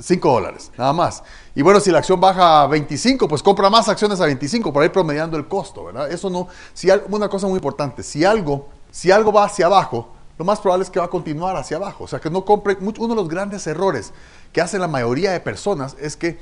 5 0.00 0.28
eh, 0.28 0.32
dólares, 0.32 0.72
nada 0.78 0.94
más. 0.94 1.22
Y 1.54 1.60
bueno, 1.60 1.78
si 1.78 1.90
la 1.90 1.98
acción 1.98 2.18
baja 2.20 2.62
a 2.62 2.66
25, 2.66 3.28
pues 3.28 3.42
compra 3.42 3.68
más 3.68 3.88
acciones 3.88 4.18
a 4.20 4.24
25 4.24 4.72
para 4.72 4.86
ir 4.86 4.92
promediando 4.92 5.36
el 5.36 5.46
costo, 5.46 5.84
¿verdad? 5.84 6.10
Eso 6.10 6.30
no, 6.30 6.48
si 6.72 6.88
una 7.10 7.28
cosa 7.28 7.46
muy 7.46 7.56
importante, 7.56 8.02
si 8.02 8.24
algo, 8.24 8.68
si 8.90 9.10
algo 9.10 9.30
va 9.30 9.44
hacia 9.44 9.66
abajo, 9.66 10.08
lo 10.38 10.44
más 10.44 10.60
probable 10.60 10.84
es 10.84 10.90
que 10.90 11.00
va 11.00 11.06
a 11.06 11.10
continuar 11.10 11.56
hacia 11.56 11.76
abajo. 11.76 12.04
O 12.04 12.06
sea, 12.08 12.20
que 12.20 12.30
no 12.30 12.44
compre, 12.44 12.78
uno 12.80 13.08
de 13.08 13.14
los 13.14 13.28
grandes 13.28 13.66
errores 13.66 14.12
que 14.52 14.62
hacen 14.62 14.80
la 14.80 14.88
mayoría 14.88 15.32
de 15.32 15.40
personas 15.40 15.96
es 16.00 16.16
que 16.16 16.38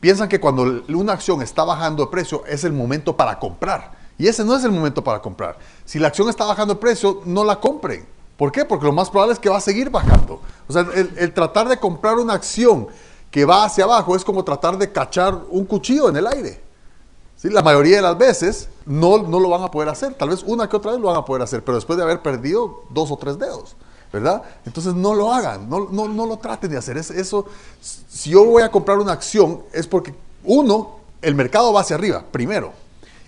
piensan 0.00 0.28
que 0.28 0.40
cuando 0.40 0.82
una 0.88 1.12
acción 1.12 1.42
está 1.42 1.64
bajando 1.64 2.04
de 2.04 2.10
precio 2.10 2.44
es 2.46 2.64
el 2.64 2.72
momento 2.72 3.16
para 3.16 3.38
comprar. 3.38 3.92
Y 4.18 4.26
ese 4.26 4.44
no 4.44 4.56
es 4.56 4.64
el 4.64 4.72
momento 4.72 5.02
para 5.02 5.22
comprar. 5.22 5.56
Si 5.84 5.98
la 5.98 6.08
acción 6.08 6.28
está 6.28 6.44
bajando 6.44 6.74
de 6.74 6.80
precio, 6.80 7.22
no 7.24 7.44
la 7.44 7.60
compren. 7.60 8.06
¿Por 8.36 8.52
qué? 8.52 8.64
Porque 8.64 8.86
lo 8.86 8.92
más 8.92 9.10
probable 9.10 9.34
es 9.34 9.38
que 9.38 9.48
va 9.48 9.58
a 9.58 9.60
seguir 9.60 9.90
bajando. 9.90 10.40
O 10.68 10.72
sea, 10.72 10.86
el, 10.94 11.32
tratar 11.32 11.68
de 11.68 11.78
comprar 11.78 12.16
una 12.16 12.34
acción 12.34 12.88
que 13.30 13.44
va 13.44 13.64
hacia 13.64 13.84
abajo 13.84 14.16
es 14.16 14.24
como 14.24 14.44
tratar 14.44 14.76
de 14.78 14.90
cachar 14.90 15.38
un 15.50 15.64
cuchillo 15.64 16.08
en 16.08 16.16
el 16.16 16.26
aire. 16.26 16.60
¿Sí? 17.36 17.48
La 17.50 17.62
mayoría 17.62 17.96
de 17.96 18.02
las 18.02 18.18
veces 18.18 18.68
no, 18.86 19.18
no 19.18 19.38
lo 19.38 19.48
van 19.50 19.62
a 19.62 19.70
poder 19.70 19.88
hacer. 19.88 20.14
Tal 20.14 20.30
vez 20.30 20.42
una 20.44 20.68
que 20.68 20.76
otra 20.76 20.92
vez 20.92 21.00
lo 21.00 21.08
van 21.08 21.16
a 21.16 21.24
poder 21.24 21.42
hacer, 21.42 21.64
pero 21.64 21.76
después 21.76 21.96
de 21.96 22.02
haber 22.02 22.20
perdido 22.20 22.82
dos 22.90 23.10
o 23.12 23.16
tres 23.16 23.38
dedos. 23.38 23.76
¿Verdad? 24.12 24.42
Entonces 24.64 24.94
no 24.94 25.14
lo 25.14 25.32
hagan, 25.32 25.68
no, 25.68 25.78
lo 26.08 26.36
traten 26.38 26.70
de 26.70 26.78
hacer. 26.78 26.96
Es, 26.96 27.10
eso, 27.10 27.46
si 27.80 28.30
yo 28.30 28.44
voy 28.44 28.62
a 28.62 28.70
comprar 28.70 28.98
una 28.98 29.12
acción, 29.12 29.62
es 29.72 29.86
porque, 29.86 30.14
uno, 30.44 30.98
el 31.22 31.34
mercado 31.34 31.72
va 31.72 31.80
hacia 31.80 31.96
arriba, 31.96 32.24
primero. 32.30 32.72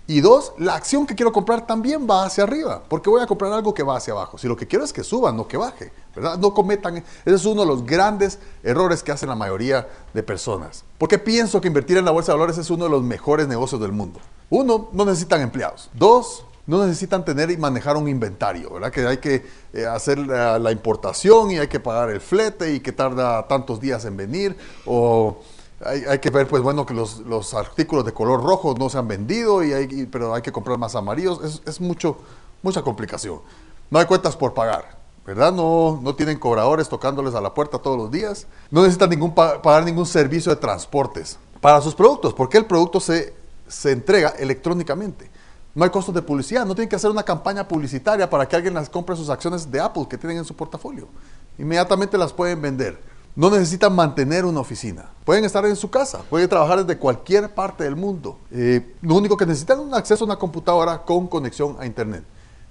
Y 0.07 0.23
dos, 0.23 0.55
la 0.59 0.75
acción 0.75 1.07
que 1.07 1.15
quiero 1.15 1.33
comprar 1.33 1.67
también 1.67 2.05
va 2.09 2.25
hacia 2.25 2.43
arriba, 2.43 2.83
porque 2.89 3.09
voy 3.09 3.23
a 3.23 3.29
comprar 3.29 3.53
algo 3.53 3.73
que 3.73 3.85
va 3.85 3.97
hacia 3.97 4.13
abajo. 4.13 4.39
Si 4.39 4.49
lo 4.49 4.57
que 4.57 4.67
quiero 4.67 4.85
es 4.85 4.93
que 4.93 5.05
suba, 5.05 5.31
no 5.31 5.47
que 5.47 5.57
baje, 5.57 5.93
¿verdad? 6.17 6.37
No 6.37 6.53
cometan, 6.53 6.97
ese 6.97 7.37
es 7.37 7.45
uno 7.45 7.61
de 7.61 7.69
los 7.69 7.87
grandes 7.87 8.41
errores 8.65 9.05
que 9.05 9.13
hacen 9.13 9.29
la 9.29 9.37
mayoría 9.37 9.89
de 10.13 10.23
personas. 10.25 10.83
Porque 10.99 11.19
pienso 11.19 11.61
que 11.61 11.69
invertir 11.69 11.97
en 11.97 12.05
la 12.05 12.11
bolsa 12.11 12.33
de 12.33 12.39
valores 12.39 12.59
es 12.59 12.71
uno 12.71 12.87
de 12.87 12.91
los 12.91 13.05
mejores 13.05 13.47
negocios 13.47 13.81
del 13.81 13.93
mundo. 13.93 14.19
Uno, 14.49 14.89
no 14.93 15.05
necesitan 15.05 15.43
empleados. 15.43 15.89
Dos, 15.95 16.45
no 16.67 16.85
necesitan 16.85 17.25
tener 17.25 17.51
y 17.51 17.57
manejar 17.57 17.97
un 17.97 18.09
inventario, 18.09 18.71
¿verdad? 18.71 18.91
Que 18.91 19.07
hay 19.07 19.19
que 19.19 19.45
eh, 19.73 19.87
hacer 19.87 20.19
la, 20.19 20.59
la, 20.59 20.73
importación 20.73 21.51
y 21.51 21.59
hay 21.59 21.69
que 21.69 21.81
pagar 21.81 22.11
el 22.11 22.21
flete 22.21 22.75
y 22.75 22.81
que 22.81 22.93
tarda 22.93 23.47
tantos 23.49 23.81
días 23.81 24.05
en 24.05 24.17
venir 24.17 24.57
o 24.87 25.39
hay, 25.85 26.19
que 26.19 26.29
ver, 26.29 26.47
pues 26.47 26.63
bueno, 26.63 26.85
que 26.85 26.93
los, 26.93 27.55
artículos 27.55 28.05
de 28.05 28.13
color 28.13 28.43
rojo 28.43 28.75
no 28.79 28.91
se 28.91 28.99
han 28.99 29.09
vendido, 29.09 29.65
y 29.65 29.73
hay, 29.73 30.07
pero 30.07 30.35
hay 30.35 30.43
que 30.43 30.53
comprar 30.53 30.77
más 30.77 30.95
amarillos. 30.95 31.63
Es, 31.65 31.81
mucho, 31.81 32.19
mucha 32.63 32.83
complicación. 32.83 33.41
No 33.91 33.99
hay 33.99 34.05
cuentas 34.05 34.37
por 34.37 34.53
pagar, 34.53 34.99
¿verdad? 35.27 35.53
No, 35.53 35.99
no 36.03 36.15
tienen 36.15 36.39
cobradores 36.39 36.89
tocándoles 36.89 37.35
a 37.35 37.41
la 37.41 37.55
puerta 37.55 37.79
todos 37.79 37.97
los 37.97 38.11
días. 38.11 38.47
No 38.71 38.83
necesitan 38.83 39.09
ningún, 39.09 39.35
pagar 39.35 39.85
ningún 39.85 40.07
servicio 40.07 40.55
de 40.55 40.61
transportes 40.61 41.39
para 41.63 41.81
sus 41.81 41.95
productos, 41.95 42.35
porque 42.35 42.59
el 42.59 42.67
producto 42.67 43.01
se, 43.01 43.35
se 43.67 43.93
entrega 43.93 44.35
electrónicamente. 44.39 45.31
No 45.75 45.85
hay 45.85 45.91
costos 45.91 46.15
de 46.15 46.23
publicidad, 46.23 46.67
no 46.67 46.75
tienen 46.75 46.89
que 46.89 46.97
hacer 46.97 47.11
una 47.11 47.23
campaña 47.23 47.67
publicitaria 47.67 48.29
para 48.29 48.49
que 48.49 48.57
alguien 48.57 48.75
las 48.75 48.89
compre 48.89 49.15
sus 49.15 49.29
acciones 49.31 49.71
de 49.71 49.81
Apple 49.81 50.07
que 50.09 50.19
tienen 50.19 50.39
en 50.39 50.45
su 50.45 50.55
portafolio. 50.55 51.07
Inmediatamente 51.59 52.19
las 52.19 52.33
pueden 52.33 52.61
vender. 52.61 53.01
No 53.37 53.49
necesitan 53.51 53.95
mantener 53.95 54.45
una 54.45 54.59
oficina. 54.59 55.11
Pueden 55.25 55.45
estar 55.45 55.65
en 55.65 55.77
su 55.77 55.89
casa, 55.89 56.23
pueden 56.29 56.49
trabajar 56.49 56.85
desde 56.85 56.99
cualquier 56.99 57.55
parte 57.55 57.85
del 57.85 57.95
mundo. 57.95 58.39
Eh, 58.51 58.97
lo 59.03 59.15
único 59.15 59.37
que 59.37 59.47
necesitan 59.47 59.79
es 59.79 59.85
un 59.85 59.95
acceso 59.95 60.25
a 60.25 60.27
una 60.27 60.37
computadora 60.37 61.03
con 61.05 61.29
conexión 61.29 61.77
a 61.79 61.87
Internet. 61.87 62.25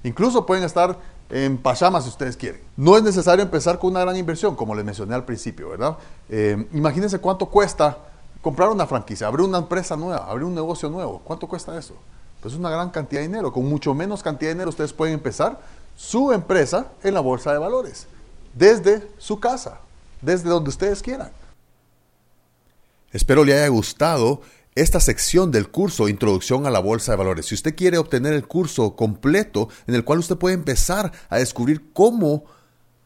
Incluso 0.04 0.46
pueden 0.46 0.66
estar 0.66 0.98
en 1.30 1.58
Pachama 1.58 2.02
si 2.02 2.10
ustedes 2.10 2.36
quieren. 2.36 2.62
No 2.76 2.98
es 2.98 3.04
necesario 3.04 3.44
empezar 3.44 3.80
con 3.80 3.92
una 3.92 4.02
gran 4.02 4.18
inversión, 4.18 4.56
como 4.56 4.76
les 4.76 4.84
mencioné 4.84 5.16
al 5.16 5.24
principio, 5.24 5.70
¿verdad? 5.70 5.98
Eh, 6.28 6.68
imagínense 6.74 7.20
cuánto 7.20 7.46
cuesta 7.46 7.98
comprar 8.42 8.70
una 8.70 8.86
franquicia, 8.86 9.28
abrir 9.28 9.46
una 9.46 9.60
empresa 9.60 9.96
nueva, 9.96 10.26
abrir 10.26 10.46
un 10.46 10.56
negocio 10.56 10.90
nuevo. 10.90 11.22
¿Cuánto 11.24 11.48
cuesta 11.48 11.78
eso? 11.78 11.96
Pues 12.42 12.54
es 12.54 12.60
una 12.60 12.70
gran 12.70 12.90
cantidad 12.90 13.22
de 13.22 13.28
dinero. 13.28 13.52
Con 13.52 13.68
mucho 13.68 13.94
menos 13.94 14.24
cantidad 14.24 14.50
de 14.50 14.56
dinero 14.56 14.70
ustedes 14.70 14.94
pueden 14.94 15.16
empezar 15.16 15.60
su 15.96 16.32
empresa 16.32 16.88
en 17.04 17.14
la 17.14 17.20
bolsa 17.20 17.52
de 17.52 17.60
valores, 17.60 18.08
desde 18.54 19.08
su 19.18 19.40
casa 19.40 19.80
desde 20.22 20.50
donde 20.50 20.70
ustedes 20.70 21.02
quieran. 21.02 21.32
Espero 23.12 23.44
le 23.44 23.54
haya 23.54 23.68
gustado 23.68 24.42
esta 24.76 25.00
sección 25.00 25.52
del 25.52 25.70
curso 25.70 26.08
Introducción 26.08 26.66
a 26.66 26.70
la 26.70 26.80
Bolsa 26.80 27.12
de 27.12 27.18
Valores. 27.18 27.48
Si 27.48 27.56
usted 27.56 27.76
quiere 27.76 27.98
obtener 27.98 28.34
el 28.34 28.48
curso 28.48 28.96
completo 28.96 29.68
en 29.88 29.96
el 29.96 30.04
cual 30.04 30.20
usted 30.20 30.38
puede 30.38 30.56
empezar 30.56 31.12
a 31.30 31.38
descubrir 31.38 31.92
cómo 31.92 32.46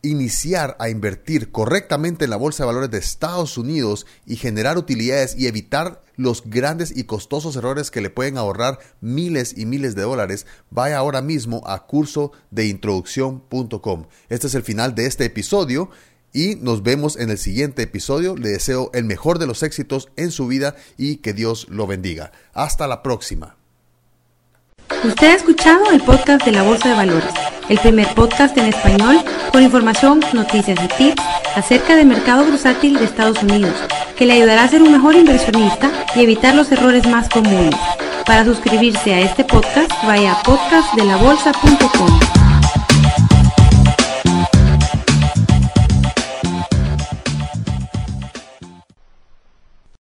iniciar 0.03 0.75
a 0.79 0.89
invertir 0.89 1.49
correctamente 1.49 2.25
en 2.25 2.29
la 2.29 2.35
Bolsa 2.35 2.63
de 2.63 2.67
Valores 2.67 2.91
de 2.91 2.97
Estados 2.97 3.57
Unidos 3.57 4.05
y 4.27 4.35
generar 4.35 4.77
utilidades 4.77 5.35
y 5.37 5.47
evitar 5.47 6.03
los 6.17 6.43
grandes 6.45 6.95
y 6.95 7.05
costosos 7.05 7.55
errores 7.55 7.89
que 7.89 8.01
le 8.01 8.09
pueden 8.09 8.37
ahorrar 8.37 8.79
miles 9.01 9.57
y 9.57 9.65
miles 9.65 9.95
de 9.95 10.03
dólares, 10.03 10.45
vaya 10.69 10.97
ahora 10.97 11.21
mismo 11.21 11.63
a 11.65 11.87
curso 11.87 12.33
de 12.51 12.67
introducción.com. 12.67 14.07
Este 14.29 14.47
es 14.47 14.55
el 14.55 14.63
final 14.63 14.93
de 14.93 15.05
este 15.05 15.25
episodio 15.25 15.89
y 16.33 16.55
nos 16.55 16.83
vemos 16.83 17.15
en 17.15 17.29
el 17.29 17.37
siguiente 17.37 17.83
episodio. 17.83 18.35
Le 18.35 18.49
deseo 18.49 18.91
el 18.93 19.05
mejor 19.05 19.39
de 19.39 19.47
los 19.47 19.63
éxitos 19.63 20.09
en 20.17 20.31
su 20.31 20.47
vida 20.47 20.75
y 20.97 21.17
que 21.17 21.33
Dios 21.33 21.67
lo 21.69 21.87
bendiga. 21.87 22.33
Hasta 22.53 22.87
la 22.87 23.03
próxima. 23.03 23.62
Usted 25.03 25.27
ha 25.27 25.33
escuchado 25.33 25.91
el 25.91 26.01
podcast 26.01 26.45
de 26.45 26.51
la 26.51 26.63
Bolsa 26.63 26.89
de 26.89 26.95
Valores, 26.95 27.33
el 27.69 27.77
primer 27.79 28.07
podcast 28.15 28.57
en 28.57 28.65
español 28.65 29.17
con 29.51 29.63
información, 29.63 30.19
noticias 30.33 30.79
y 30.83 30.87
tips 30.87 31.21
acerca 31.55 31.95
del 31.95 32.07
mercado 32.07 32.45
bursátil 32.45 32.97
de 32.97 33.05
Estados 33.05 33.41
Unidos, 33.43 33.75
que 34.17 34.25
le 34.25 34.33
ayudará 34.33 34.63
a 34.63 34.67
ser 34.67 34.81
un 34.81 34.91
mejor 34.91 35.15
inversionista 35.15 35.91
y 36.15 36.21
evitar 36.21 36.55
los 36.55 36.71
errores 36.71 37.07
más 37.07 37.29
comunes. 37.29 37.75
Para 38.25 38.45
suscribirse 38.45 39.13
a 39.13 39.19
este 39.19 39.43
podcast, 39.43 39.91
vaya 40.05 40.33
a 40.33 40.43
podcastdelabolsa.com. 40.43 42.42